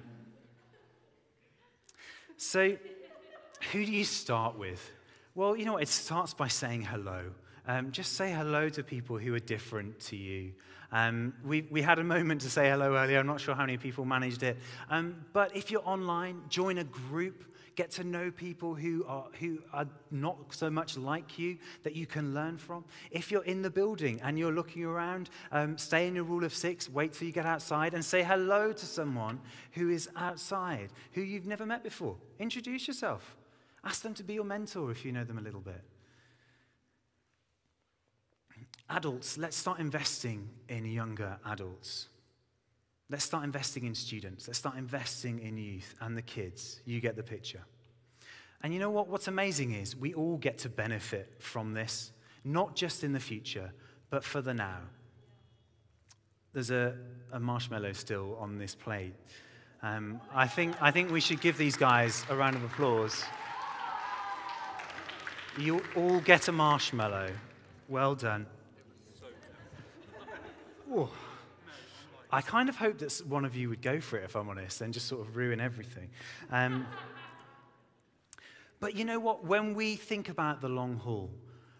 so, 2.37 2.77
who 3.73 3.85
do 3.85 3.91
you 3.91 4.05
start 4.05 4.57
with? 4.57 4.89
Well, 5.35 5.57
you 5.57 5.65
know 5.65 5.73
what? 5.73 5.83
It 5.83 5.89
starts 5.89 6.33
by 6.33 6.47
saying 6.47 6.83
hello. 6.83 7.31
Um, 7.67 7.91
just 7.91 8.13
say 8.13 8.31
hello 8.31 8.69
to 8.69 8.81
people 8.81 9.17
who 9.17 9.35
are 9.35 9.39
different 9.39 9.99
to 10.01 10.15
you. 10.15 10.53
Um, 10.93 11.33
we, 11.45 11.67
we 11.69 11.81
had 11.81 11.99
a 11.99 12.03
moment 12.03 12.41
to 12.41 12.49
say 12.49 12.69
hello 12.69 12.95
earlier. 12.95 13.19
I'm 13.19 13.27
not 13.27 13.41
sure 13.41 13.55
how 13.55 13.61
many 13.61 13.77
people 13.77 14.05
managed 14.05 14.43
it. 14.43 14.57
Um, 14.89 15.25
but 15.33 15.55
if 15.55 15.69
you're 15.69 15.87
online, 15.87 16.41
join 16.49 16.77
a 16.77 16.83
group 16.85 17.43
get 17.75 17.91
to 17.91 18.03
know 18.03 18.31
people 18.31 18.75
who 18.75 19.05
are, 19.07 19.27
who 19.39 19.59
are 19.73 19.87
not 20.09 20.37
so 20.49 20.69
much 20.69 20.97
like 20.97 21.39
you 21.39 21.57
that 21.83 21.95
you 21.95 22.05
can 22.05 22.33
learn 22.33 22.57
from. 22.57 22.85
If 23.11 23.31
you're 23.31 23.43
in 23.43 23.61
the 23.61 23.69
building 23.69 24.19
and 24.23 24.37
you're 24.37 24.51
looking 24.51 24.83
around, 24.83 25.29
um, 25.51 25.77
stay 25.77 26.07
in 26.07 26.15
your 26.15 26.23
rule 26.23 26.43
of 26.43 26.53
six, 26.53 26.89
wait 26.89 27.13
till 27.13 27.27
you 27.27 27.33
get 27.33 27.45
outside 27.45 27.93
and 27.93 28.03
say 28.03 28.23
hello 28.23 28.73
to 28.73 28.85
someone 28.85 29.39
who 29.71 29.89
is 29.89 30.09
outside, 30.15 30.89
who 31.13 31.21
you've 31.21 31.47
never 31.47 31.65
met 31.65 31.83
before. 31.83 32.17
Introduce 32.39 32.87
yourself. 32.87 33.35
Ask 33.83 34.03
them 34.03 34.13
to 34.15 34.23
be 34.23 34.35
your 34.35 34.43
mentor 34.43 34.91
if 34.91 35.03
you 35.05 35.11
know 35.11 35.23
them 35.23 35.37
a 35.37 35.41
little 35.41 35.61
bit. 35.61 35.81
Adults, 38.89 39.37
let's 39.37 39.55
start 39.55 39.79
investing 39.79 40.49
in 40.67 40.85
younger 40.85 41.37
adults. 41.45 42.07
Let's 43.11 43.25
start 43.25 43.43
investing 43.43 43.85
in 43.85 43.93
students. 43.93 44.47
Let's 44.47 44.57
start 44.57 44.77
investing 44.77 45.39
in 45.39 45.57
youth 45.57 45.95
and 45.99 46.15
the 46.15 46.21
kids. 46.21 46.79
You 46.85 47.01
get 47.01 47.17
the 47.17 47.23
picture. 47.23 47.59
And 48.63 48.73
you 48.73 48.79
know 48.79 48.89
what? 48.89 49.09
What's 49.09 49.27
amazing 49.27 49.73
is 49.73 49.97
we 49.97 50.13
all 50.13 50.37
get 50.37 50.59
to 50.59 50.69
benefit 50.69 51.33
from 51.39 51.73
this, 51.73 52.13
not 52.45 52.73
just 52.73 53.03
in 53.03 53.11
the 53.11 53.19
future, 53.19 53.73
but 54.09 54.23
for 54.23 54.41
the 54.41 54.53
now. 54.53 54.79
There's 56.53 56.71
a, 56.71 56.95
a 57.33 57.39
marshmallow 57.39 57.91
still 57.93 58.37
on 58.39 58.57
this 58.57 58.75
plate. 58.75 59.13
Um, 59.83 60.21
I, 60.33 60.47
think, 60.47 60.81
I 60.81 60.91
think 60.91 61.11
we 61.11 61.19
should 61.19 61.41
give 61.41 61.57
these 61.57 61.75
guys 61.75 62.23
a 62.29 62.35
round 62.35 62.55
of 62.55 62.63
applause. 62.63 63.25
You 65.57 65.83
all 65.97 66.21
get 66.21 66.47
a 66.47 66.53
marshmallow. 66.53 67.31
Well 67.89 68.15
done. 68.15 68.45
Ooh. 70.95 71.09
I 72.31 72.41
kind 72.41 72.69
of 72.69 72.77
hope 72.77 72.99
that 72.99 73.21
one 73.27 73.43
of 73.43 73.55
you 73.55 73.69
would 73.69 73.81
go 73.81 73.99
for 73.99 74.17
it, 74.17 74.23
if 74.23 74.35
I'm 74.35 74.47
honest, 74.47 74.81
and 74.81 74.93
just 74.93 75.07
sort 75.07 75.21
of 75.21 75.35
ruin 75.35 75.59
everything. 75.59 76.09
Um, 76.49 76.87
but 78.79 78.95
you 78.95 79.03
know 79.05 79.19
what? 79.19 79.43
When 79.43 79.73
we 79.73 79.95
think 79.95 80.29
about 80.29 80.61
the 80.61 80.69
long 80.69 80.95
haul, 80.95 81.29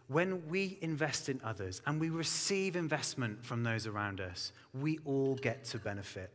when 0.08 0.48
we 0.50 0.78
invest 0.82 1.30
in 1.30 1.40
others 1.44 1.82
and 1.88 2.02
we 2.02 2.10
receive 2.10 2.76
investment 2.76 3.46
from 3.46 3.64
those 3.64 3.88
around 3.88 4.20
us, 4.20 4.52
we 4.74 5.00
all 5.06 5.36
get 5.36 5.64
to 5.66 5.78
benefit. 5.78 6.32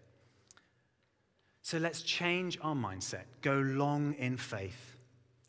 So 1.60 1.78
let's 1.78 2.00
change 2.00 2.58
our 2.62 2.74
mindset, 2.74 3.24
go 3.42 3.54
long 3.58 4.14
in 4.14 4.38
faith. 4.38 4.96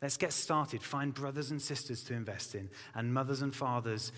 Let's 0.02 0.16
get 0.16 0.32
started, 0.32 0.82
find 0.82 1.14
brothers 1.14 1.50
and 1.50 1.60
sisters 1.60 2.02
to 2.04 2.14
invest 2.14 2.54
in, 2.54 2.68
and 2.94 3.12
mothers 3.14 3.40
and 3.40 3.54
fathers 3.54 4.12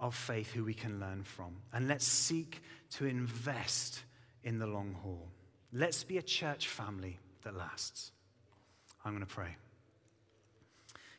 of 0.00 0.14
faith 0.14 0.52
who 0.52 0.64
we 0.64 0.74
can 0.74 1.00
learn 1.00 1.22
from. 1.24 1.56
And 1.72 1.88
let's 1.88 2.06
seek 2.06 2.62
to 2.90 3.06
invest 3.06 4.02
in 4.44 4.58
the 4.58 4.66
long 4.66 4.94
haul. 5.02 5.28
Let's 5.72 6.04
be 6.04 6.18
a 6.18 6.22
church 6.22 6.68
family 6.68 7.18
that 7.42 7.56
lasts. 7.56 8.12
I'm 9.04 9.12
going 9.12 9.26
to 9.26 9.34
pray. 9.34 9.56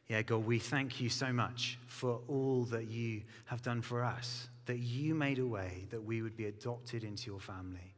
Yeah, 0.08 0.24
God, 0.24 0.46
we 0.46 0.58
thank 0.58 1.00
you 1.00 1.10
so 1.10 1.32
much 1.32 1.78
for 1.86 2.22
all 2.28 2.64
that 2.66 2.88
you 2.88 3.22
have 3.46 3.62
done 3.62 3.82
for 3.82 4.04
us, 4.04 4.50
that 4.66 4.80
you 4.80 5.14
made 5.14 5.38
a 5.38 5.46
way 5.46 5.86
that 5.92 6.04
we 6.04 6.22
would 6.22 6.36
be 6.36 6.46
adopted 6.46 7.04
into 7.04 7.30
your 7.30 7.40
family 7.40 7.94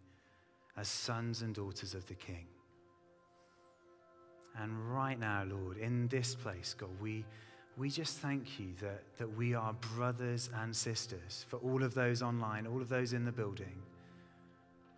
as 0.76 0.90
sons 0.90 1.42
and 1.42 1.56
daughters 1.56 1.94
of 1.94 2.06
the 2.08 2.16
King. 2.16 2.48
And 4.58 4.94
right 4.94 5.18
now, 5.18 5.46
Lord, 5.48 5.78
in 5.78 6.10
this 6.10 6.36
place, 6.36 6.76
God, 6.78 6.90
we 7.00 7.24
we 7.78 7.90
just 7.90 8.20
thank 8.20 8.60
you 8.60 8.74
that, 8.82 9.02
that 9.18 9.38
we 9.38 9.54
are 9.54 9.74
brothers 9.96 10.50
and 10.62 10.76
sisters 10.76 11.46
for 11.48 11.58
all 11.58 11.84
of 11.84 11.94
those 11.94 12.22
online, 12.22 12.68
all 12.68 12.82
of 12.82 12.90
those 12.90 13.14
in 13.14 13.26
the 13.26 13.32
building. 13.32 13.82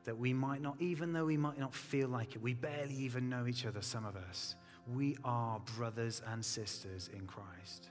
That 0.06 0.18
we 0.18 0.34
might 0.34 0.62
not, 0.62 0.76
even 0.80 1.14
though 1.14 1.26
we 1.26 1.38
might 1.38 1.60
not 1.60 1.74
feel 1.74 2.10
like 2.10 2.36
it, 2.36 2.42
we 2.42 2.54
barely 2.54 2.96
even 2.96 3.30
know 3.30 3.48
each 3.48 3.66
other, 3.66 3.82
some 3.82 4.06
of 4.06 4.16
us. 4.16 4.56
We 4.94 5.18
are 5.24 5.62
brothers 5.78 6.22
and 6.28 6.44
sisters 6.44 7.10
in 7.14 7.26
Christ. 7.26 7.90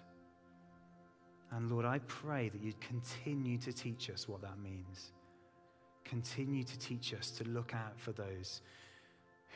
And 1.53 1.71
Lord, 1.71 1.87
I 1.87 2.01
pray 2.01 2.49
that 2.49 2.61
you'd 2.61 2.81
continue 2.81 3.59
to 3.59 3.73
teach 3.73 4.11
us 4.11 4.29
what 4.29 4.43
that 4.43 4.59
means. 4.59 5.13
Continue 6.05 6.65
to 6.65 6.79
teach 6.79 7.15
us 7.15 7.31
to 7.31 7.45
look 7.45 7.75
out 7.75 7.99
for 7.99 8.13
those 8.13 8.63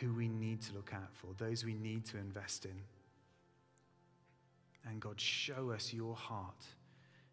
who 0.01 0.15
we 0.15 0.29
need 0.29 0.61
to 0.63 0.75
look 0.75 0.93
out 0.95 1.09
for, 1.13 1.29
those 1.39 1.65
we 1.65 1.75
need 1.75 2.05
to 2.07 2.19
invest 2.19 2.65
in. 2.67 2.81
And 4.87 5.01
God, 5.01 5.21
show 5.21 5.71
us 5.71 5.93
your 5.93 6.15
heart 6.15 6.65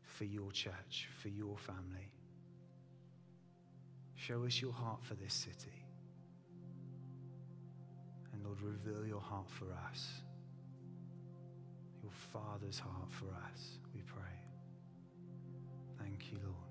for 0.01 0.25
your 0.25 0.51
church, 0.51 1.07
for 1.21 1.29
your 1.29 1.57
family. 1.57 2.11
Show 4.15 4.45
us 4.45 4.61
your 4.61 4.71
heart 4.73 5.03
for 5.03 5.15
this 5.15 5.33
city. 5.33 5.85
And 8.31 8.43
Lord, 8.43 8.61
reveal 8.61 9.05
your 9.05 9.21
heart 9.21 9.49
for 9.49 9.65
us. 9.89 10.07
Your 12.01 12.11
Father's 12.31 12.79
heart 12.79 13.11
for 13.11 13.27
us, 13.27 13.79
we 13.93 14.01
pray. 14.01 14.23
Thank 15.99 16.31
you, 16.31 16.39
Lord. 16.43 16.62